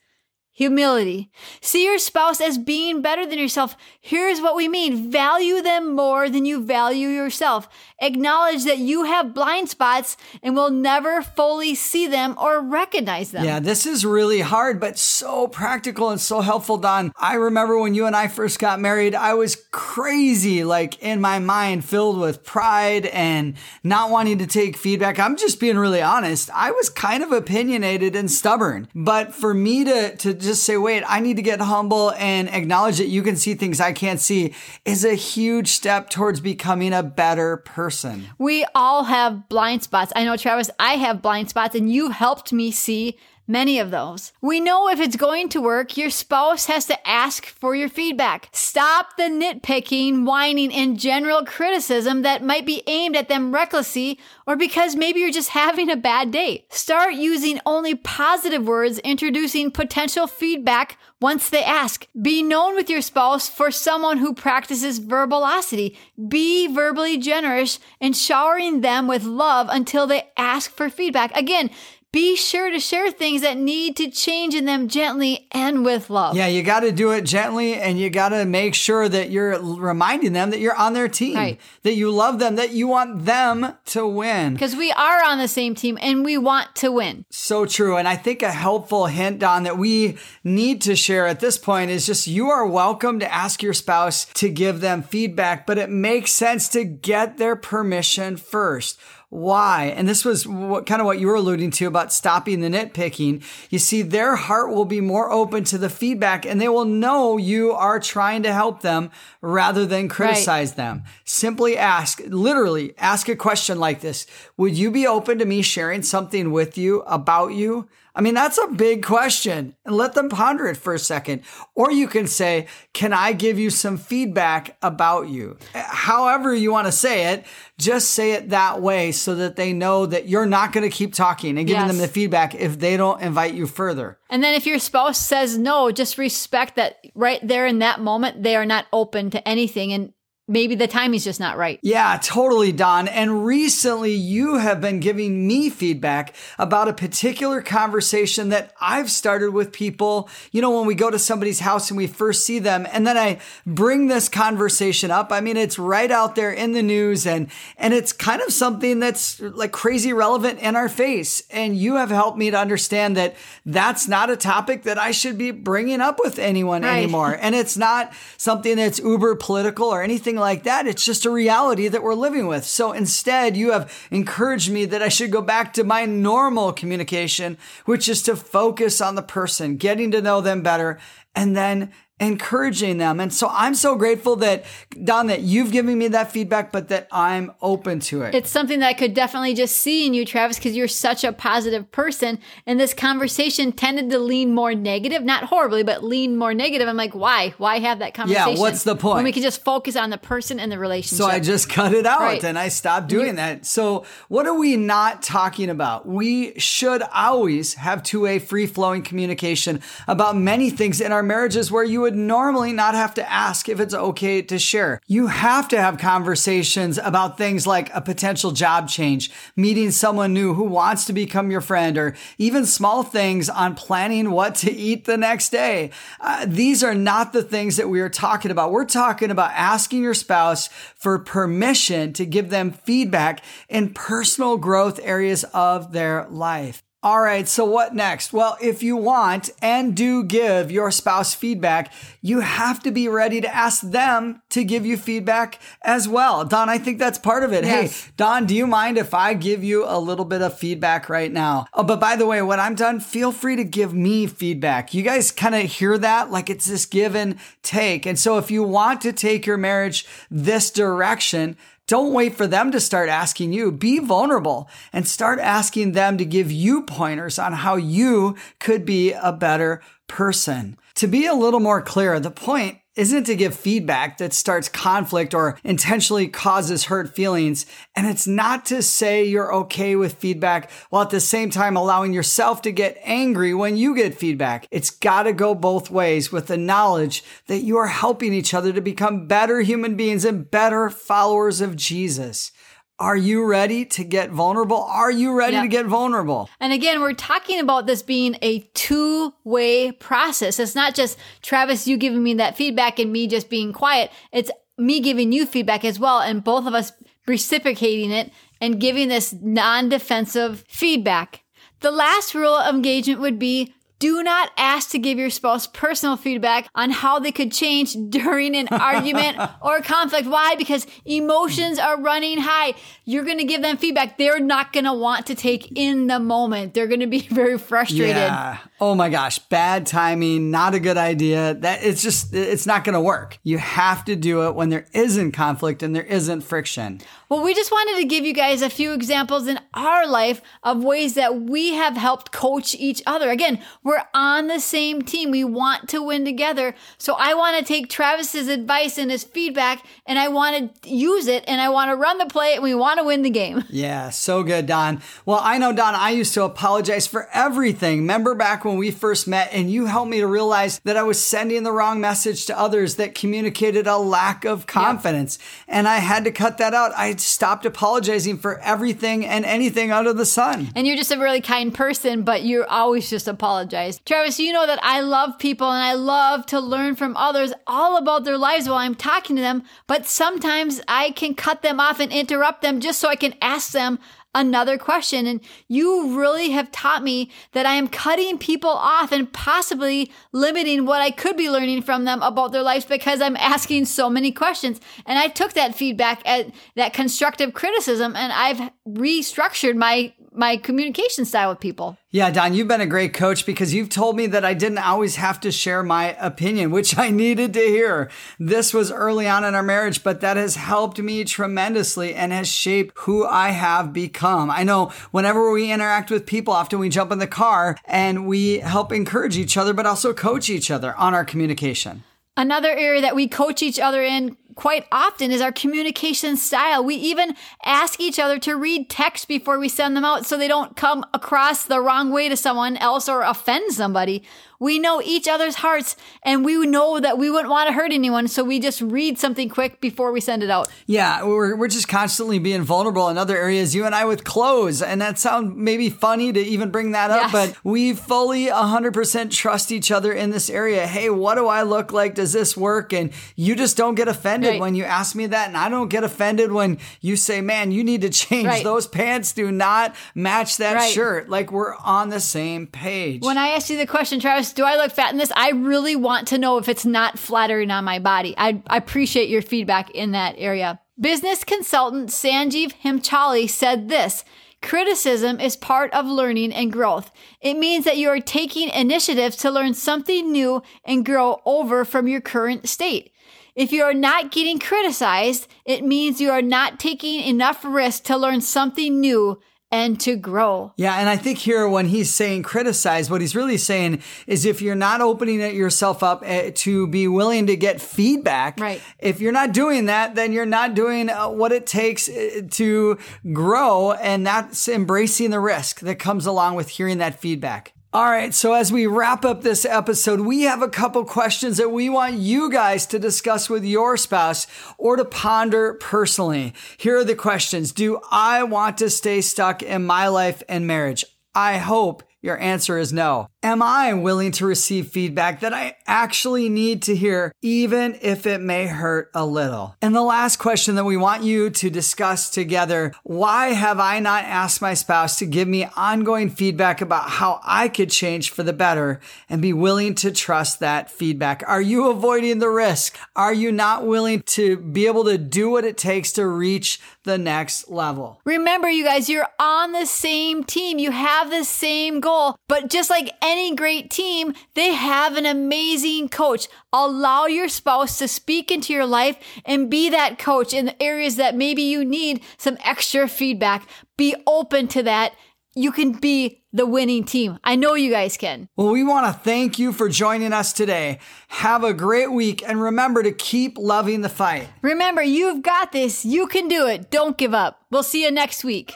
Humility. 0.56 1.32
See 1.60 1.84
your 1.84 1.98
spouse 1.98 2.40
as 2.40 2.58
being 2.58 3.02
better 3.02 3.26
than 3.26 3.40
yourself. 3.40 3.76
Here's 4.00 4.40
what 4.40 4.54
we 4.54 4.68
mean. 4.68 5.10
Value 5.10 5.60
them 5.60 5.96
more 5.96 6.28
than 6.28 6.44
you 6.44 6.64
value 6.64 7.08
yourself. 7.08 7.68
Acknowledge 8.00 8.62
that 8.62 8.78
you 8.78 9.02
have 9.02 9.34
blind 9.34 9.68
spots 9.68 10.16
and 10.44 10.54
will 10.54 10.70
never 10.70 11.22
fully 11.22 11.74
see 11.74 12.06
them 12.06 12.36
or 12.38 12.60
recognize 12.60 13.32
them. 13.32 13.44
Yeah, 13.44 13.58
this 13.58 13.84
is 13.84 14.06
really 14.06 14.42
hard, 14.42 14.78
but 14.78 14.96
so 14.96 15.48
practical 15.48 16.10
and 16.10 16.20
so 16.20 16.40
helpful, 16.40 16.76
Dawn. 16.76 17.10
I 17.16 17.34
remember 17.34 17.76
when 17.76 17.94
you 17.94 18.06
and 18.06 18.14
I 18.14 18.28
first 18.28 18.60
got 18.60 18.78
married, 18.78 19.16
I 19.16 19.34
was 19.34 19.56
crazy, 19.72 20.62
like 20.62 21.02
in 21.02 21.20
my 21.20 21.40
mind, 21.40 21.84
filled 21.84 22.20
with 22.20 22.44
pride 22.44 23.06
and 23.06 23.54
not 23.82 24.10
wanting 24.10 24.38
to 24.38 24.46
take 24.46 24.76
feedback. 24.76 25.18
I'm 25.18 25.36
just 25.36 25.58
being 25.58 25.78
really 25.78 26.02
honest. 26.02 26.48
I 26.54 26.70
was 26.70 26.90
kind 26.90 27.24
of 27.24 27.32
opinionated 27.32 28.14
and 28.14 28.30
stubborn. 28.30 28.86
But 28.94 29.34
for 29.34 29.52
me 29.52 29.82
to, 29.84 30.14
to 30.14 30.43
just 30.44 30.62
say, 30.64 30.76
wait, 30.76 31.02
I 31.06 31.20
need 31.20 31.36
to 31.36 31.42
get 31.42 31.60
humble 31.60 32.12
and 32.12 32.48
acknowledge 32.48 32.98
that 32.98 33.08
you 33.08 33.22
can 33.22 33.36
see 33.36 33.54
things 33.54 33.80
I 33.80 33.92
can't 33.92 34.20
see 34.20 34.54
is 34.84 35.04
a 35.04 35.14
huge 35.14 35.68
step 35.68 36.10
towards 36.10 36.40
becoming 36.40 36.92
a 36.92 37.02
better 37.02 37.58
person. 37.58 38.26
We 38.38 38.64
all 38.74 39.04
have 39.04 39.48
blind 39.48 39.82
spots. 39.82 40.12
I 40.14 40.24
know, 40.24 40.36
Travis, 40.36 40.70
I 40.78 40.94
have 40.94 41.22
blind 41.22 41.48
spots, 41.48 41.74
and 41.74 41.90
you 41.92 42.10
helped 42.10 42.52
me 42.52 42.70
see 42.70 43.18
many 43.46 43.78
of 43.78 43.90
those. 43.90 44.32
We 44.40 44.60
know 44.60 44.88
if 44.88 45.00
it's 45.00 45.16
going 45.16 45.48
to 45.50 45.60
work, 45.60 45.96
your 45.96 46.10
spouse 46.10 46.66
has 46.66 46.86
to 46.86 47.08
ask 47.08 47.46
for 47.46 47.74
your 47.74 47.88
feedback. 47.88 48.48
Stop 48.52 49.16
the 49.16 49.24
nitpicking, 49.24 50.24
whining, 50.24 50.72
and 50.72 50.98
general 50.98 51.44
criticism 51.44 52.22
that 52.22 52.42
might 52.42 52.66
be 52.66 52.82
aimed 52.86 53.16
at 53.16 53.28
them 53.28 53.52
recklessly 53.52 54.18
or 54.46 54.56
because 54.56 54.96
maybe 54.96 55.20
you're 55.20 55.30
just 55.30 55.48
having 55.64 55.90
a 55.90 55.96
bad 55.96 56.30
day. 56.30 56.66
Start 56.70 57.14
using 57.14 57.60
only 57.66 57.94
positive 57.94 58.66
words, 58.66 58.98
introducing 59.00 59.70
potential 59.70 60.26
feedback 60.26 60.98
once 61.20 61.48
they 61.48 61.64
ask. 61.64 62.06
Be 62.20 62.42
known 62.42 62.74
with 62.74 62.90
your 62.90 63.00
spouse 63.00 63.48
for 63.48 63.70
someone 63.70 64.18
who 64.18 64.34
practices 64.34 65.00
verbalosity. 65.00 65.96
Be 66.28 66.66
verbally 66.66 67.16
generous 67.18 67.78
and 68.00 68.16
showering 68.16 68.80
them 68.80 69.06
with 69.06 69.24
love 69.24 69.68
until 69.70 70.06
they 70.06 70.30
ask 70.36 70.70
for 70.70 70.90
feedback. 70.90 71.34
Again, 71.36 71.70
be 72.14 72.36
sure 72.36 72.70
to 72.70 72.78
share 72.78 73.10
things 73.10 73.42
that 73.42 73.56
need 73.56 73.96
to 73.96 74.08
change 74.08 74.54
in 74.54 74.66
them 74.66 74.86
gently 74.86 75.48
and 75.50 75.84
with 75.84 76.08
love. 76.10 76.36
Yeah, 76.36 76.46
you 76.46 76.62
got 76.62 76.80
to 76.80 76.92
do 76.92 77.10
it 77.10 77.22
gently 77.22 77.74
and 77.74 77.98
you 77.98 78.08
got 78.08 78.28
to 78.28 78.44
make 78.44 78.76
sure 78.76 79.08
that 79.08 79.30
you're 79.30 79.58
reminding 79.60 80.32
them 80.32 80.50
that 80.50 80.60
you're 80.60 80.76
on 80.76 80.92
their 80.92 81.08
team, 81.08 81.34
Right. 81.36 81.60
that 81.82 81.94
you 81.94 82.12
love 82.12 82.38
them, 82.38 82.54
that 82.54 82.70
you 82.70 82.86
want 82.86 83.24
them 83.24 83.74
to 83.86 84.06
win. 84.06 84.52
Because 84.54 84.76
we 84.76 84.92
are 84.92 85.24
on 85.24 85.38
the 85.38 85.48
same 85.48 85.74
team 85.74 85.98
and 86.00 86.24
we 86.24 86.38
want 86.38 86.76
to 86.76 86.92
win. 86.92 87.24
So 87.30 87.66
true. 87.66 87.96
And 87.96 88.06
I 88.06 88.14
think 88.14 88.42
a 88.42 88.52
helpful 88.52 89.06
hint, 89.06 89.40
Dawn, 89.40 89.64
that 89.64 89.76
we 89.76 90.16
need 90.44 90.82
to 90.82 90.94
share 90.94 91.26
at 91.26 91.40
this 91.40 91.58
point 91.58 91.90
is 91.90 92.06
just 92.06 92.28
you 92.28 92.48
are 92.48 92.64
welcome 92.64 93.18
to 93.18 93.34
ask 93.34 93.60
your 93.60 93.74
spouse 93.74 94.26
to 94.34 94.48
give 94.48 94.80
them 94.80 95.02
feedback, 95.02 95.66
but 95.66 95.78
it 95.78 95.90
makes 95.90 96.30
sense 96.30 96.68
to 96.68 96.84
get 96.84 97.38
their 97.38 97.56
permission 97.56 98.36
first. 98.36 99.00
Why? 99.34 99.92
And 99.96 100.08
this 100.08 100.24
was 100.24 100.46
what, 100.46 100.86
kind 100.86 101.00
of 101.00 101.06
what 101.06 101.18
you 101.18 101.26
were 101.26 101.34
alluding 101.34 101.72
to 101.72 101.86
about 101.86 102.12
stopping 102.12 102.60
the 102.60 102.68
nitpicking. 102.68 103.42
You 103.68 103.80
see, 103.80 104.02
their 104.02 104.36
heart 104.36 104.70
will 104.70 104.84
be 104.84 105.00
more 105.00 105.28
open 105.28 105.64
to 105.64 105.76
the 105.76 105.90
feedback 105.90 106.46
and 106.46 106.60
they 106.60 106.68
will 106.68 106.84
know 106.84 107.36
you 107.36 107.72
are 107.72 107.98
trying 107.98 108.44
to 108.44 108.52
help 108.52 108.82
them 108.82 109.10
rather 109.40 109.86
than 109.86 110.08
criticize 110.08 110.74
them. 110.74 111.02
Simply 111.24 111.76
ask, 111.76 112.20
literally 112.28 112.94
ask 112.96 113.28
a 113.28 113.34
question 113.34 113.80
like 113.80 114.02
this. 114.02 114.28
Would 114.56 114.78
you 114.78 114.92
be 114.92 115.04
open 115.04 115.40
to 115.40 115.44
me 115.44 115.62
sharing 115.62 116.04
something 116.04 116.52
with 116.52 116.78
you 116.78 117.00
about 117.00 117.54
you? 117.54 117.88
I 118.16 118.20
mean, 118.20 118.34
that's 118.34 118.58
a 118.58 118.68
big 118.68 119.02
question 119.02 119.74
and 119.84 119.96
let 119.96 120.14
them 120.14 120.28
ponder 120.28 120.66
it 120.68 120.76
for 120.76 120.94
a 120.94 120.98
second. 120.98 121.42
Or 121.74 121.90
you 121.90 122.06
can 122.06 122.28
say, 122.28 122.68
can 122.92 123.12
I 123.12 123.32
give 123.32 123.58
you 123.58 123.70
some 123.70 123.96
feedback 123.98 124.76
about 124.82 125.28
you? 125.28 125.56
However 125.74 126.54
you 126.54 126.70
want 126.70 126.86
to 126.86 126.92
say 126.92 127.32
it, 127.32 127.44
just 127.76 128.10
say 128.10 128.32
it 128.32 128.50
that 128.50 128.80
way 128.80 129.10
so 129.10 129.34
that 129.34 129.56
they 129.56 129.72
know 129.72 130.06
that 130.06 130.28
you're 130.28 130.46
not 130.46 130.72
going 130.72 130.88
to 130.88 130.96
keep 130.96 131.12
talking 131.12 131.58
and 131.58 131.66
giving 131.66 131.82
Yes. 131.82 131.90
them 131.90 131.98
the 131.98 132.06
feedback 132.06 132.54
if 132.54 132.78
they 132.78 132.96
don't 132.96 133.20
invite 133.20 133.54
you 133.54 133.66
further. 133.66 134.18
And 134.30 134.44
then 134.44 134.54
if 134.54 134.64
your 134.64 134.78
spouse 134.78 135.18
says 135.18 135.58
no, 135.58 135.90
just 135.90 136.16
respect 136.16 136.76
that 136.76 136.98
right 137.16 137.40
there 137.46 137.66
in 137.66 137.80
that 137.80 138.00
moment, 138.00 138.42
they 138.44 138.54
are 138.54 138.66
not 138.66 138.86
open 138.92 139.30
to 139.30 139.48
anything. 139.48 139.92
And 139.92 140.12
maybe 140.46 140.74
the 140.74 140.86
timing's 140.86 141.24
just 141.24 141.40
not 141.40 141.56
right. 141.56 141.78
Yeah, 141.82 142.18
totally, 142.22 142.72
Dawn. 142.72 143.08
And 143.08 143.44
recently 143.46 144.12
you 144.12 144.56
have 144.56 144.80
been 144.80 145.00
giving 145.00 145.46
me 145.46 145.70
feedback 145.70 146.34
about 146.58 146.88
a 146.88 146.92
particular 146.92 147.62
conversation 147.62 148.50
that 148.50 148.74
I've 148.80 149.10
started 149.10 149.52
with 149.52 149.72
people. 149.72 150.28
You 150.52 150.60
know, 150.60 150.76
when 150.76 150.86
we 150.86 150.94
go 150.94 151.10
to 151.10 151.18
somebody's 151.18 151.60
house 151.60 151.90
and 151.90 151.96
we 151.96 152.06
first 152.06 152.44
see 152.44 152.58
them, 152.58 152.86
and 152.92 153.06
then 153.06 153.16
I 153.16 153.38
bring 153.66 154.08
this 154.08 154.28
conversation 154.28 155.10
up. 155.10 155.32
I 155.32 155.40
mean, 155.40 155.56
it's 155.56 155.78
right 155.78 156.10
out 156.10 156.34
there 156.34 156.52
in 156.52 156.72
the 156.72 156.82
news 156.82 157.26
and, 157.26 157.48
and 157.76 157.94
it's 157.94 158.12
kind 158.12 158.42
of 158.42 158.52
something 158.52 159.00
that's 159.00 159.40
like 159.40 159.72
crazy 159.72 160.12
relevant 160.12 160.58
in 160.60 160.76
our 160.76 160.88
face. 160.88 161.42
And 161.50 161.76
you 161.76 161.96
have 161.96 162.10
helped 162.10 162.36
me 162.38 162.50
to 162.50 162.58
understand 162.58 163.16
that 163.16 163.34
that's 163.64 164.06
not 164.08 164.30
a 164.30 164.36
topic 164.36 164.82
that 164.82 164.98
I 164.98 165.10
should 165.10 165.38
be 165.38 165.50
bringing 165.50 166.00
up 166.00 166.18
with 166.22 166.38
anyone 166.38 166.82
Right. 166.82 166.98
anymore. 166.98 167.38
And 167.40 167.54
it's 167.54 167.76
not 167.76 168.12
something 168.36 168.76
that's 168.76 168.98
uber 168.98 169.36
political 169.36 169.86
or 169.88 170.02
anything 170.02 170.33
like 170.36 170.62
that. 170.64 170.86
It's 170.86 171.04
just 171.04 171.24
a 171.24 171.30
reality 171.30 171.88
that 171.88 172.02
we're 172.02 172.14
living 172.14 172.46
with. 172.46 172.64
So 172.64 172.92
instead, 172.92 173.56
you 173.56 173.72
have 173.72 173.92
encouraged 174.10 174.70
me 174.70 174.84
that 174.86 175.02
I 175.02 175.08
should 175.08 175.30
go 175.30 175.42
back 175.42 175.72
to 175.74 175.84
my 175.84 176.04
normal 176.04 176.72
communication, 176.72 177.58
which 177.84 178.08
is 178.08 178.22
to 178.24 178.36
focus 178.36 179.00
on 179.00 179.14
the 179.14 179.22
person, 179.22 179.76
getting 179.76 180.10
to 180.10 180.22
know 180.22 180.40
them 180.40 180.62
better, 180.62 180.98
and 181.34 181.56
then 181.56 181.92
encouraging 182.20 182.98
them. 182.98 183.18
And 183.18 183.34
so 183.34 183.48
I'm 183.50 183.74
so 183.74 183.96
grateful 183.96 184.36
that, 184.36 184.64
Dawn 185.02 185.26
that 185.26 185.40
you've 185.40 185.72
given 185.72 185.98
me 185.98 186.06
that 186.08 186.30
feedback, 186.30 186.70
but 186.70 186.88
that 186.88 187.08
I'm 187.10 187.50
open 187.60 187.98
to 188.00 188.22
it. 188.22 188.36
It's 188.36 188.50
something 188.50 188.78
that 188.78 188.86
I 188.86 188.94
could 188.94 189.14
definitely 189.14 189.52
just 189.52 189.76
see 189.76 190.06
in 190.06 190.14
you, 190.14 190.24
Travis, 190.24 190.56
because 190.56 190.76
you're 190.76 190.86
such 190.86 191.24
a 191.24 191.32
positive 191.32 191.90
person. 191.90 192.38
And 192.66 192.78
this 192.78 192.94
conversation 192.94 193.72
tended 193.72 194.10
to 194.10 194.20
lean 194.20 194.54
more 194.54 194.76
negative, 194.76 195.24
not 195.24 195.44
horribly, 195.44 195.82
but 195.82 196.04
lean 196.04 196.36
more 196.36 196.54
negative. 196.54 196.86
I'm 196.86 196.96
like, 196.96 197.16
why? 197.16 197.52
Why 197.58 197.80
have 197.80 197.98
that 197.98 198.14
conversation? 198.14 198.54
Yeah, 198.54 198.60
what's 198.60 198.84
the 198.84 198.94
point? 198.94 199.16
When 199.16 199.24
we 199.24 199.32
can 199.32 199.42
just 199.42 199.64
focus 199.64 199.96
on 199.96 200.10
the 200.10 200.18
person 200.18 200.60
and 200.60 200.70
the 200.70 200.78
relationship. 200.78 201.18
So 201.18 201.26
I 201.26 201.40
just 201.40 201.68
cut 201.68 201.92
it 201.92 202.06
out 202.06 202.20
Right. 202.20 202.44
and 202.44 202.56
I 202.56 202.68
stopped 202.68 203.08
doing 203.08 203.34
that. 203.36 203.66
So 203.66 204.04
what 204.28 204.46
are 204.46 204.54
we 204.54 204.76
not 204.76 205.20
talking 205.22 205.68
about? 205.68 206.06
We 206.06 206.56
should 206.60 207.02
always 207.12 207.74
have 207.74 208.04
two-way 208.04 208.38
free-flowing 208.38 209.02
communication 209.02 209.80
about 210.06 210.36
many 210.36 210.70
things 210.70 211.00
in 211.00 211.10
our 211.10 211.22
marriages 211.24 211.72
where 211.72 211.82
you 211.82 212.03
would 212.04 212.14
normally 212.14 212.70
not 212.70 212.94
have 212.94 213.14
to 213.14 213.32
ask 213.32 213.66
if 213.66 213.80
it's 213.80 213.94
okay 213.94 214.42
to 214.42 214.58
share. 214.58 215.00
You 215.06 215.28
have 215.28 215.68
to 215.68 215.80
have 215.80 215.96
conversations 215.96 216.98
about 216.98 217.38
things 217.38 217.66
like 217.66 217.88
a 217.94 218.02
potential 218.02 218.50
job 218.50 218.90
change, 218.90 219.30
meeting 219.56 219.90
someone 219.90 220.34
new 220.34 220.52
who 220.52 220.64
wants 220.64 221.06
to 221.06 221.14
become 221.14 221.50
your 221.50 221.62
friend, 221.62 221.96
or 221.96 222.14
even 222.36 222.66
small 222.66 223.04
things 223.04 223.48
on 223.48 223.74
planning 223.74 224.32
what 224.32 224.54
to 224.56 224.70
eat 224.70 225.06
the 225.06 225.16
next 225.16 225.48
day. 225.48 225.92
Uh, 226.20 226.44
these 226.46 226.84
are 226.84 226.94
not 226.94 227.32
the 227.32 227.42
things 227.42 227.78
that 227.78 227.88
we 227.88 228.02
are 228.02 228.10
talking 228.10 228.50
about. 228.50 228.70
We're 228.70 228.84
talking 228.84 229.30
about 229.30 229.52
asking 229.52 230.02
your 230.02 230.12
spouse 230.12 230.68
for 230.96 231.18
permission 231.18 232.12
to 232.12 232.26
give 232.26 232.50
them 232.50 232.70
feedback 232.70 233.42
in 233.70 233.94
personal 233.94 234.58
growth 234.58 235.00
areas 235.02 235.44
of 235.54 235.92
their 235.92 236.26
life. 236.28 236.82
All 237.04 237.20
right, 237.20 237.46
so 237.46 237.66
what 237.66 237.94
next? 237.94 238.32
Well, 238.32 238.56
if 238.62 238.82
you 238.82 238.96
want 238.96 239.50
and 239.60 239.94
do 239.94 240.24
give 240.24 240.70
your 240.70 240.90
spouse 240.90 241.34
feedback, 241.34 241.92
you 242.22 242.40
have 242.40 242.82
to 242.82 242.90
be 242.90 243.08
ready 243.08 243.42
to 243.42 243.54
ask 243.54 243.82
them 243.82 244.40
to 244.48 244.64
give 244.64 244.86
you 244.86 244.96
feedback 244.96 245.60
as 245.82 246.08
well. 246.08 246.46
Dawn, 246.46 246.70
I 246.70 246.78
think 246.78 246.98
that's 246.98 247.18
part 247.18 247.42
of 247.42 247.52
it. 247.52 247.64
Yes. 247.64 248.04
Hey, 248.04 248.12
Dawn, 248.16 248.46
do 248.46 248.56
you 248.56 248.66
mind 248.66 248.96
if 248.96 249.12
I 249.12 249.34
give 249.34 249.62
you 249.62 249.84
a 249.86 250.00
little 250.00 250.24
bit 250.24 250.40
of 250.40 250.58
feedback 250.58 251.10
right 251.10 251.30
now? 251.30 251.66
Oh, 251.74 251.82
but 251.82 252.00
by 252.00 252.16
the 252.16 252.24
way, 252.24 252.40
when 252.40 252.58
I'm 252.58 252.74
done, 252.74 253.00
feel 253.00 253.32
free 253.32 253.56
to 253.56 253.64
give 253.64 253.92
me 253.92 254.26
feedback. 254.26 254.94
You 254.94 255.02
guys 255.02 255.30
kind 255.30 255.54
of 255.54 255.60
hear 255.64 255.98
that? 255.98 256.30
Like 256.30 256.48
it's 256.48 256.64
this 256.64 256.86
give 256.86 257.14
and 257.14 257.36
take. 257.62 258.06
And 258.06 258.18
so 258.18 258.38
if 258.38 258.50
you 258.50 258.62
want 258.62 259.02
to 259.02 259.12
take 259.12 259.44
your 259.44 259.58
marriage 259.58 260.06
this 260.30 260.70
direction, 260.70 261.58
don't 261.86 262.12
wait 262.14 262.34
for 262.34 262.46
them 262.46 262.72
to 262.72 262.80
start 262.80 263.08
asking 263.08 263.52
you. 263.52 263.70
Be 263.70 263.98
vulnerable 263.98 264.68
and 264.92 265.06
start 265.06 265.38
asking 265.38 265.92
them 265.92 266.16
to 266.18 266.24
give 266.24 266.50
you 266.50 266.82
pointers 266.82 267.38
on 267.38 267.52
how 267.52 267.76
you 267.76 268.36
could 268.58 268.84
be 268.84 269.12
a 269.12 269.32
better 269.32 269.82
person. 270.06 270.78
To 270.96 271.06
be 271.06 271.26
a 271.26 271.34
little 271.34 271.60
more 271.60 271.82
clear, 271.82 272.18
the 272.20 272.30
point 272.30 272.78
isn't 272.96 273.18
it 273.18 273.26
to 273.26 273.36
give 273.36 273.54
feedback 273.56 274.18
that 274.18 274.32
starts 274.32 274.68
conflict 274.68 275.34
or 275.34 275.58
intentionally 275.64 276.28
causes 276.28 276.84
hurt 276.84 277.14
feelings. 277.14 277.66
And 277.96 278.06
it's 278.06 278.26
not 278.26 278.64
to 278.66 278.82
say 278.82 279.24
you're 279.24 279.54
okay 279.54 279.96
with 279.96 280.14
feedback 280.14 280.70
while 280.90 281.02
at 281.02 281.10
the 281.10 281.20
same 281.20 281.50
time 281.50 281.76
allowing 281.76 282.12
yourself 282.12 282.62
to 282.62 282.72
get 282.72 283.00
angry 283.02 283.52
when 283.52 283.76
you 283.76 283.94
get 283.94 284.16
feedback. 284.16 284.68
It's 284.70 284.90
got 284.90 285.24
to 285.24 285.32
go 285.32 285.54
both 285.54 285.90
ways 285.90 286.30
with 286.30 286.46
the 286.46 286.56
knowledge 286.56 287.24
that 287.46 287.62
you 287.62 287.76
are 287.78 287.88
helping 287.88 288.32
each 288.32 288.54
other 288.54 288.72
to 288.72 288.80
become 288.80 289.26
better 289.26 289.60
human 289.60 289.96
beings 289.96 290.24
and 290.24 290.50
better 290.50 290.88
followers 290.88 291.60
of 291.60 291.76
Jesus. 291.76 292.52
Are 292.98 293.16
you 293.16 293.44
ready 293.44 293.84
to 293.86 294.04
get 294.04 294.30
vulnerable? 294.30 294.82
Are 294.82 295.10
you 295.10 295.36
ready 295.36 295.60
to 295.60 295.66
get 295.66 295.86
vulnerable? 295.86 296.48
And 296.60 296.72
again, 296.72 297.00
we're 297.00 297.12
talking 297.12 297.58
about 297.58 297.86
this 297.86 298.02
being 298.02 298.36
a 298.40 298.60
two 298.74 299.34
way 299.42 299.90
process. 299.90 300.60
It's 300.60 300.76
not 300.76 300.94
just 300.94 301.18
Travis, 301.42 301.88
you 301.88 301.96
giving 301.96 302.22
me 302.22 302.34
that 302.34 302.56
feedback 302.56 303.00
and 303.00 303.12
me 303.12 303.26
just 303.26 303.50
being 303.50 303.72
quiet. 303.72 304.12
It's 304.32 304.50
me 304.78 305.00
giving 305.00 305.32
you 305.32 305.44
feedback 305.44 305.84
as 305.84 305.98
well, 305.98 306.20
and 306.20 306.44
both 306.44 306.66
of 306.66 306.74
us 306.74 306.92
reciprocating 307.26 308.12
it 308.12 308.32
and 308.60 308.80
giving 308.80 309.08
this 309.08 309.32
non 309.32 309.88
defensive 309.88 310.64
feedback. 310.68 311.42
The 311.80 311.90
last 311.90 312.34
rule 312.34 312.56
of 312.56 312.76
engagement 312.76 313.20
would 313.20 313.38
be 313.38 313.74
do 314.04 314.22
not 314.22 314.50
ask 314.58 314.90
to 314.90 314.98
give 314.98 315.16
your 315.16 315.30
spouse 315.30 315.66
personal 315.66 316.18
feedback 316.18 316.68
on 316.74 316.90
how 316.90 317.18
they 317.18 317.32
could 317.32 317.50
change 317.50 317.96
during 318.10 318.54
an 318.54 318.68
argument 318.68 319.38
or 319.62 319.80
conflict. 319.80 320.28
Why? 320.28 320.56
Because 320.56 320.86
emotions 321.06 321.78
are 321.78 321.98
running 321.98 322.36
high. 322.36 322.74
You're 323.06 323.24
going 323.24 323.38
to 323.38 323.44
give 323.44 323.62
them 323.62 323.78
feedback 323.78 324.18
they're 324.18 324.40
not 324.40 324.74
going 324.74 324.84
to 324.84 324.92
want 324.92 325.24
to 325.28 325.34
take 325.34 325.72
in 325.74 326.06
the 326.06 326.18
moment. 326.18 326.74
They're 326.74 326.86
going 326.86 327.00
to 327.00 327.06
be 327.06 327.20
very 327.30 327.56
frustrated. 327.56 328.16
Yeah. 328.16 328.58
Oh 328.78 328.94
my 328.94 329.08
gosh, 329.08 329.38
bad 329.38 329.86
timing, 329.86 330.50
not 330.50 330.74
a 330.74 330.80
good 330.80 330.98
idea. 330.98 331.54
That 331.54 331.82
it's 331.82 332.02
just 332.02 332.34
it's 332.34 332.66
not 332.66 332.84
going 332.84 332.92
to 332.92 333.00
work. 333.00 333.38
You 333.42 333.56
have 333.56 334.04
to 334.04 334.16
do 334.16 334.46
it 334.46 334.54
when 334.54 334.68
there 334.68 334.86
isn't 334.92 335.32
conflict 335.32 335.82
and 335.82 335.96
there 335.96 336.02
isn't 336.02 336.42
friction. 336.42 337.00
Well, 337.30 337.42
we 337.42 337.54
just 337.54 337.72
wanted 337.72 338.00
to 338.00 338.04
give 338.04 338.26
you 338.26 338.34
guys 338.34 338.60
a 338.60 338.68
few 338.68 338.92
examples 338.92 339.46
in 339.46 339.58
our 339.72 340.06
life 340.06 340.42
of 340.62 340.84
ways 340.84 341.14
that 341.14 341.40
we 341.40 341.72
have 341.74 341.96
helped 341.96 342.32
coach 342.32 342.74
each 342.74 343.02
other. 343.06 343.30
Again, 343.30 343.60
we're 343.82 343.93
on 344.12 344.46
the 344.48 344.60
same 344.60 345.02
team. 345.02 345.30
We 345.30 345.44
want 345.44 345.88
to 345.90 346.02
win 346.02 346.24
together. 346.24 346.74
So 346.98 347.14
I 347.18 347.34
want 347.34 347.58
to 347.58 347.64
take 347.64 347.88
Travis's 347.88 348.48
advice 348.48 348.98
and 348.98 349.10
his 349.10 349.24
feedback 349.24 349.84
and 350.06 350.18
I 350.18 350.28
want 350.28 350.82
to 350.82 350.88
use 350.90 351.26
it 351.26 351.44
and 351.46 351.60
I 351.60 351.68
want 351.68 351.90
to 351.90 351.96
run 351.96 352.18
the 352.18 352.26
play 352.26 352.54
and 352.54 352.62
we 352.62 352.74
want 352.74 352.98
to 352.98 353.04
win 353.04 353.22
the 353.22 353.30
game. 353.30 353.64
Yeah, 353.74 354.10
so 354.10 354.44
good, 354.44 354.66
Dawn. 354.66 355.02
Well, 355.26 355.40
I 355.42 355.58
know, 355.58 355.72
Dawn, 355.72 355.94
I 355.96 356.10
used 356.10 356.32
to 356.34 356.44
apologize 356.44 357.08
for 357.08 357.28
everything. 357.34 357.98
Remember 357.98 358.34
back 358.34 358.64
when 358.64 358.76
we 358.76 358.92
first 358.92 359.26
met 359.26 359.48
and 359.52 359.68
you 359.68 359.86
helped 359.86 360.10
me 360.10 360.20
to 360.20 360.26
realize 360.28 360.78
that 360.84 360.96
I 360.96 361.02
was 361.02 361.22
sending 361.22 361.64
the 361.64 361.72
wrong 361.72 362.00
message 362.00 362.46
to 362.46 362.58
others 362.58 362.94
that 362.96 363.14
communicated 363.16 363.86
a 363.88 363.98
lack 363.98 364.44
of 364.44 364.66
confidence. 364.66 365.38
And 365.66 365.88
I 365.88 365.96
had 365.96 366.24
to 366.24 366.30
cut 366.30 366.58
that 366.58 366.72
out. 366.72 366.92
I 366.96 367.16
stopped 367.16 367.66
apologizing 367.66 368.38
for 368.38 368.60
everything 368.60 369.26
and 369.26 369.44
anything 369.44 369.90
under 369.90 370.12
the 370.12 370.26
sun. 370.26 370.68
And 370.76 370.86
you're 370.86 370.96
just 370.96 371.10
a 371.10 371.18
really 371.18 371.40
kind 371.40 371.74
person, 371.74 372.22
but 372.22 372.44
you're 372.44 372.68
always 372.70 373.10
just 373.10 373.26
apologize. 373.74 374.00
Travis, 374.04 374.38
you 374.38 374.52
know 374.52 374.66
that 374.66 374.78
I 374.82 375.00
love 375.00 375.38
people 375.38 375.70
and 375.70 375.82
I 375.82 375.94
love 375.94 376.46
to 376.46 376.60
learn 376.60 376.94
from 376.94 377.16
others 377.16 377.52
all 377.66 377.96
about 377.96 378.24
their 378.24 378.38
lives 378.38 378.68
while 378.68 378.78
I'm 378.78 378.94
talking 378.94 379.36
to 379.36 379.42
them, 379.42 379.64
but 379.86 380.06
sometimes 380.06 380.80
I 380.86 381.10
can 381.10 381.34
cut 381.34 381.62
them 381.62 381.80
off 381.80 382.00
and 382.00 382.12
interrupt 382.12 382.62
them 382.62 382.80
just 382.80 383.00
so 383.00 383.08
I 383.08 383.16
can 383.16 383.34
ask 383.42 383.72
them 383.72 383.98
another 384.36 384.76
question. 384.78 385.26
And 385.26 385.40
you 385.68 386.18
really 386.18 386.50
have 386.50 386.72
taught 386.72 387.02
me 387.02 387.30
that 387.52 387.66
I 387.66 387.74
am 387.74 387.88
cutting 387.88 388.38
people 388.38 388.70
off 388.70 389.12
and 389.12 389.32
possibly 389.32 390.10
limiting 390.32 390.86
what 390.86 391.00
I 391.00 391.10
could 391.10 391.36
be 391.36 391.50
learning 391.50 391.82
from 391.82 392.04
them 392.04 392.20
about 392.22 392.50
their 392.52 392.62
lives 392.62 392.84
because 392.84 393.20
I'm 393.20 393.36
asking 393.36 393.84
so 393.86 394.10
many 394.10 394.32
questions. 394.32 394.80
And 395.06 395.18
I 395.18 395.28
took 395.28 395.52
that 395.52 395.74
feedback 395.74 396.20
at 396.26 396.52
that 396.74 396.92
constructive 396.92 397.54
criticism 397.54 398.16
and 398.16 398.32
I've 398.32 398.72
restructured 398.88 399.76
my 399.76 400.14
my 400.34 400.56
communication 400.56 401.24
style 401.24 401.50
with 401.50 401.60
people. 401.60 401.96
Yeah, 402.10 402.30
Dawn, 402.30 402.54
you've 402.54 402.68
been 402.68 402.80
a 402.80 402.86
great 402.86 403.14
coach 403.14 403.46
because 403.46 403.72
you've 403.72 403.88
told 403.88 404.16
me 404.16 404.26
that 404.28 404.44
I 404.44 404.54
didn't 404.54 404.78
always 404.78 405.16
have 405.16 405.40
to 405.40 405.52
share 405.52 405.82
my 405.82 406.16
opinion, 406.20 406.70
which 406.70 406.98
I 406.98 407.10
needed 407.10 407.54
to 407.54 407.60
hear. 407.60 408.10
This 408.38 408.74
was 408.74 408.92
early 408.92 409.28
on 409.28 409.44
in 409.44 409.54
our 409.54 409.62
marriage, 409.62 410.02
but 410.02 410.20
that 410.20 410.36
has 410.36 410.56
helped 410.56 410.98
me 410.98 411.24
tremendously 411.24 412.14
and 412.14 412.32
has 412.32 412.48
shaped 412.48 412.92
who 412.98 413.24
I 413.26 413.50
have 413.50 413.92
become. 413.92 414.50
I 414.50 414.64
know 414.64 414.92
whenever 415.10 415.50
we 415.50 415.70
interact 415.72 416.10
with 416.10 416.26
people, 416.26 416.54
often 416.54 416.78
we 416.78 416.88
jump 416.88 417.12
in 417.12 417.18
the 417.18 417.26
car 417.26 417.76
and 417.84 418.26
we 418.26 418.58
help 418.58 418.92
encourage 418.92 419.36
each 419.36 419.56
other, 419.56 419.72
but 419.72 419.86
also 419.86 420.12
coach 420.12 420.50
each 420.50 420.70
other 420.70 420.94
on 420.96 421.14
our 421.14 421.24
communication. 421.24 422.04
Another 422.36 422.70
area 422.70 423.00
that 423.00 423.14
we 423.14 423.28
coach 423.28 423.62
each 423.62 423.78
other 423.78 424.02
in 424.02 424.36
quite 424.54 424.86
often 424.92 425.30
is 425.30 425.40
our 425.40 425.52
communication 425.52 426.36
style. 426.36 426.84
We 426.84 426.94
even 426.96 427.34
ask 427.64 428.00
each 428.00 428.18
other 428.18 428.38
to 428.40 428.54
read 428.54 428.88
text 428.88 429.28
before 429.28 429.58
we 429.58 429.68
send 429.68 429.96
them 429.96 430.04
out 430.04 430.26
so 430.26 430.36
they 430.36 430.48
don't 430.48 430.76
come 430.76 431.04
across 431.12 431.64
the 431.64 431.80
wrong 431.80 432.10
way 432.10 432.28
to 432.28 432.36
someone 432.36 432.76
else 432.76 433.08
or 433.08 433.22
offend 433.22 433.72
somebody. 433.72 434.22
We 434.64 434.78
know 434.78 435.02
each 435.02 435.28
other's 435.28 435.56
hearts 435.56 435.94
and 436.22 436.42
we 436.44 436.56
know 436.66 436.98
that 436.98 437.18
we 437.18 437.28
wouldn't 437.30 437.50
want 437.50 437.68
to 437.68 437.74
hurt 437.74 437.92
anyone, 437.92 438.28
so 438.28 438.42
we 438.42 438.58
just 438.60 438.80
read 438.80 439.18
something 439.18 439.50
quick 439.50 439.80
before 439.80 440.10
we 440.10 440.20
send 440.22 440.42
it 440.42 440.48
out. 440.48 440.68
Yeah, 440.86 441.22
we're, 441.24 441.54
we're 441.54 441.68
just 441.68 441.86
constantly 441.86 442.38
being 442.38 442.62
vulnerable 442.62 443.10
in 443.10 443.18
other 443.18 443.36
areas, 443.36 443.74
you 443.74 443.84
and 443.84 443.94
I 443.94 444.06
with 444.06 444.24
clothes. 444.24 444.80
And 444.80 445.02
that 445.02 445.18
sounds 445.18 445.52
maybe 445.54 445.90
funny 445.90 446.32
to 446.32 446.40
even 446.40 446.70
bring 446.70 446.92
that 446.92 447.10
up, 447.10 447.30
Yes. 447.30 447.32
but 447.32 447.56
we 447.62 447.92
fully 447.92 448.46
100% 448.46 449.30
trust 449.30 449.70
each 449.70 449.90
other 449.90 450.12
in 450.14 450.30
this 450.30 450.48
area. 450.48 450.86
Hey, 450.86 451.10
what 451.10 451.34
do 451.34 451.46
I 451.46 451.62
look 451.62 451.92
like? 451.92 452.14
Does 452.14 452.32
this 452.32 452.56
work? 452.56 452.92
And 452.94 453.10
you 453.36 453.54
just 453.54 453.76
don't 453.76 453.94
get 453.96 454.08
offended 454.08 454.50
Right. 454.52 454.60
when 454.60 454.74
you 454.74 454.84
ask 454.84 455.14
me 455.14 455.26
that. 455.26 455.48
And 455.48 455.56
I 455.58 455.68
don't 455.68 455.88
get 455.88 456.04
offended 456.04 456.52
when 456.52 456.78
you 457.02 457.16
say, 457.16 457.42
man, 457.42 457.70
you 457.70 457.84
need 457.84 458.00
to 458.00 458.08
change. 458.08 458.46
Right. 458.46 458.64
Those 458.64 458.86
pants 458.86 459.32
do 459.32 459.52
not 459.52 459.94
match 460.14 460.56
that 460.56 460.74
Right. 460.76 460.90
shirt. 460.90 461.28
Like 461.28 461.52
we're 461.52 461.74
on 461.76 462.08
the 462.08 462.20
same 462.20 462.66
page. 462.66 463.22
When 463.22 463.36
I 463.36 463.48
ask 463.48 463.68
you 463.68 463.76
the 463.76 463.86
question, 463.86 464.20
Travis, 464.20 464.53
do 464.54 464.64
I 464.64 464.76
look 464.76 464.92
fat 464.92 465.12
in 465.12 465.18
this? 465.18 465.32
I 465.36 465.50
really 465.50 465.96
want 465.96 466.28
to 466.28 466.38
know 466.38 466.58
if 466.58 466.68
it's 466.68 466.84
not 466.84 467.18
flattering 467.18 467.70
on 467.70 467.84
my 467.84 467.98
body. 467.98 468.34
I, 468.36 468.62
I 468.66 468.76
appreciate 468.76 469.28
your 469.28 469.42
feedback 469.42 469.90
in 469.90 470.12
that 470.12 470.34
area. 470.38 470.80
Business 470.98 471.42
consultant 471.44 472.10
Sanjeev 472.10 472.72
Hemchali 472.84 473.50
said 473.50 473.88
this 473.88 474.24
Criticism 474.62 475.40
is 475.40 475.56
part 475.56 475.92
of 475.92 476.06
learning 476.06 476.52
and 476.52 476.72
growth. 476.72 477.10
It 477.42 477.58
means 477.58 477.84
that 477.84 477.98
you 477.98 478.08
are 478.08 478.20
taking 478.20 478.70
initiatives 478.70 479.36
to 479.36 479.50
learn 479.50 479.74
something 479.74 480.32
new 480.32 480.62
and 480.84 481.04
grow 481.04 481.42
over 481.44 481.84
from 481.84 482.08
your 482.08 482.22
current 482.22 482.66
state. 482.66 483.12
If 483.54 483.72
you 483.72 483.82
are 483.82 483.94
not 483.94 484.32
getting 484.32 484.58
criticized, 484.58 485.48
it 485.66 485.84
means 485.84 486.20
you 486.20 486.30
are 486.30 486.42
not 486.42 486.80
taking 486.80 487.20
enough 487.20 487.64
risk 487.64 488.04
to 488.04 488.16
learn 488.16 488.40
something 488.40 489.00
new 489.00 489.38
and 489.74 489.98
to 489.98 490.14
grow. 490.14 490.72
Yeah, 490.76 490.94
and 490.94 491.08
I 491.08 491.16
think 491.16 491.38
here 491.38 491.68
when 491.68 491.86
he's 491.86 492.14
saying 492.14 492.44
criticize, 492.44 493.10
what 493.10 493.20
he's 493.20 493.34
really 493.34 493.56
saying 493.56 494.02
is 494.28 494.44
if 494.44 494.62
you're 494.62 494.76
not 494.76 495.00
opening 495.00 495.40
it 495.40 495.54
yourself 495.54 496.04
up 496.04 496.22
eh, 496.24 496.52
to 496.54 496.86
be 496.86 497.08
willing 497.08 497.48
to 497.48 497.56
get 497.56 497.80
feedback, 497.80 498.60
right. 498.60 498.80
if 499.00 499.20
you're 499.20 499.32
not 499.32 499.52
doing 499.52 499.86
that, 499.86 500.14
then 500.14 500.32
you're 500.32 500.46
not 500.46 500.74
doing 500.74 501.10
uh, 501.10 501.28
what 501.28 501.50
it 501.50 501.66
takes 501.66 502.08
eh, 502.08 502.42
to 502.50 502.96
grow, 503.32 503.90
and 503.90 504.24
that's 504.24 504.68
embracing 504.68 505.30
the 505.30 505.40
risk 505.40 505.80
that 505.80 505.98
comes 505.98 506.24
along 506.24 506.54
with 506.54 506.68
hearing 506.68 506.98
that 506.98 507.18
feedback. 507.18 507.73
All 507.94 508.10
right, 508.10 508.34
so 508.34 508.54
as 508.54 508.72
we 508.72 508.88
wrap 508.88 509.24
up 509.24 509.42
this 509.42 509.64
episode, 509.64 510.18
we 510.22 510.42
have 510.42 510.62
a 510.62 510.68
couple 510.68 511.04
questions 511.04 511.58
that 511.58 511.70
we 511.70 511.88
want 511.88 512.14
you 512.14 512.50
guys 512.50 512.86
to 512.86 512.98
discuss 512.98 513.48
with 513.48 513.64
your 513.64 513.96
spouse 513.96 514.48
or 514.78 514.96
to 514.96 515.04
ponder 515.04 515.74
personally. 515.74 516.54
Here 516.76 516.98
are 516.98 517.04
the 517.04 517.14
questions 517.14 517.70
Do 517.70 518.00
I 518.10 518.42
want 518.42 518.78
to 518.78 518.90
stay 518.90 519.20
stuck 519.20 519.62
in 519.62 519.86
my 519.86 520.08
life 520.08 520.42
and 520.48 520.66
marriage? 520.66 521.04
I 521.36 521.58
hope 521.58 522.02
your 522.20 522.36
answer 522.40 522.78
is 522.78 522.92
no. 522.92 523.28
Am 523.44 523.60
I 523.60 523.92
willing 523.92 524.32
to 524.32 524.46
receive 524.46 524.88
feedback 524.88 525.40
that 525.40 525.52
I 525.52 525.76
actually 525.86 526.48
need 526.48 526.80
to 526.84 526.96
hear, 526.96 527.30
even 527.42 527.98
if 528.00 528.26
it 528.26 528.40
may 528.40 528.66
hurt 528.66 529.10
a 529.12 529.26
little? 529.26 529.76
And 529.82 529.94
the 529.94 530.00
last 530.00 530.38
question 530.38 530.76
that 530.76 530.86
we 530.86 530.96
want 530.96 531.24
you 531.24 531.50
to 531.50 531.68
discuss 531.68 532.30
together 532.30 532.94
why 533.02 533.48
have 533.48 533.78
I 533.78 534.00
not 534.00 534.24
asked 534.24 534.62
my 534.62 534.72
spouse 534.72 535.18
to 535.18 535.26
give 535.26 535.46
me 535.46 535.68
ongoing 535.76 536.30
feedback 536.30 536.80
about 536.80 537.10
how 537.10 537.38
I 537.44 537.68
could 537.68 537.90
change 537.90 538.30
for 538.30 538.42
the 538.42 538.54
better 538.54 538.98
and 539.28 539.42
be 539.42 539.52
willing 539.52 539.94
to 539.96 540.10
trust 540.10 540.60
that 540.60 540.90
feedback? 540.90 541.42
Are 541.46 541.60
you 541.60 541.90
avoiding 541.90 542.38
the 542.38 542.48
risk? 542.48 542.96
Are 543.14 543.34
you 543.34 543.52
not 543.52 543.86
willing 543.86 544.22
to 544.22 544.56
be 544.56 544.86
able 544.86 545.04
to 545.04 545.18
do 545.18 545.50
what 545.50 545.66
it 545.66 545.76
takes 545.76 546.12
to 546.12 546.26
reach 546.26 546.80
the 547.02 547.18
next 547.18 547.68
level? 547.68 548.22
Remember, 548.24 548.70
you 548.70 548.84
guys, 548.84 549.10
you're 549.10 549.28
on 549.38 549.72
the 549.72 549.84
same 549.84 550.44
team, 550.44 550.78
you 550.78 550.92
have 550.92 551.28
the 551.28 551.44
same 551.44 552.00
goal, 552.00 552.36
but 552.48 552.70
just 552.70 552.88
like 552.88 553.12
any 553.20 553.33
any 553.34 553.56
great 553.56 553.90
team, 553.90 554.32
they 554.54 554.74
have 554.74 555.16
an 555.16 555.26
amazing 555.26 556.08
coach. 556.08 556.46
Allow 556.72 557.26
your 557.26 557.48
spouse 557.48 557.98
to 557.98 558.06
speak 558.06 558.52
into 558.52 558.72
your 558.72 558.86
life 558.86 559.16
and 559.44 559.68
be 559.68 559.90
that 559.90 560.20
coach 560.20 560.54
in 560.54 560.66
the 560.66 560.80
areas 560.82 561.16
that 561.16 561.34
maybe 561.34 561.62
you 561.62 561.84
need 561.84 562.22
some 562.38 562.56
extra 562.64 563.08
feedback. 563.08 563.68
Be 563.96 564.14
open 564.24 564.68
to 564.68 564.84
that. 564.84 565.14
You 565.56 565.72
can 565.72 565.92
be 565.92 566.42
the 566.52 566.64
winning 566.64 567.02
team. 567.02 567.40
I 567.42 567.56
know 567.56 567.74
you 567.74 567.90
guys 567.90 568.16
can. 568.16 568.48
Well, 568.54 568.70
we 568.70 568.84
want 568.84 569.06
to 569.06 569.20
thank 569.20 569.58
you 569.58 569.72
for 569.72 569.88
joining 569.88 570.32
us 570.32 570.52
today. 570.52 571.00
Have 571.26 571.64
a 571.64 571.74
great 571.74 572.12
week 572.12 572.48
and 572.48 572.62
remember 572.62 573.02
to 573.02 573.10
keep 573.10 573.58
loving 573.58 574.02
the 574.02 574.08
fight. 574.08 574.48
Remember, 574.62 575.02
you've 575.02 575.42
got 575.42 575.72
this. 575.72 576.04
You 576.04 576.28
can 576.28 576.46
do 576.46 576.68
it. 576.68 576.88
Don't 576.88 577.18
give 577.18 577.34
up. 577.34 577.62
We'll 577.72 577.82
see 577.82 578.04
you 578.04 578.12
next 578.12 578.44
week. 578.44 578.74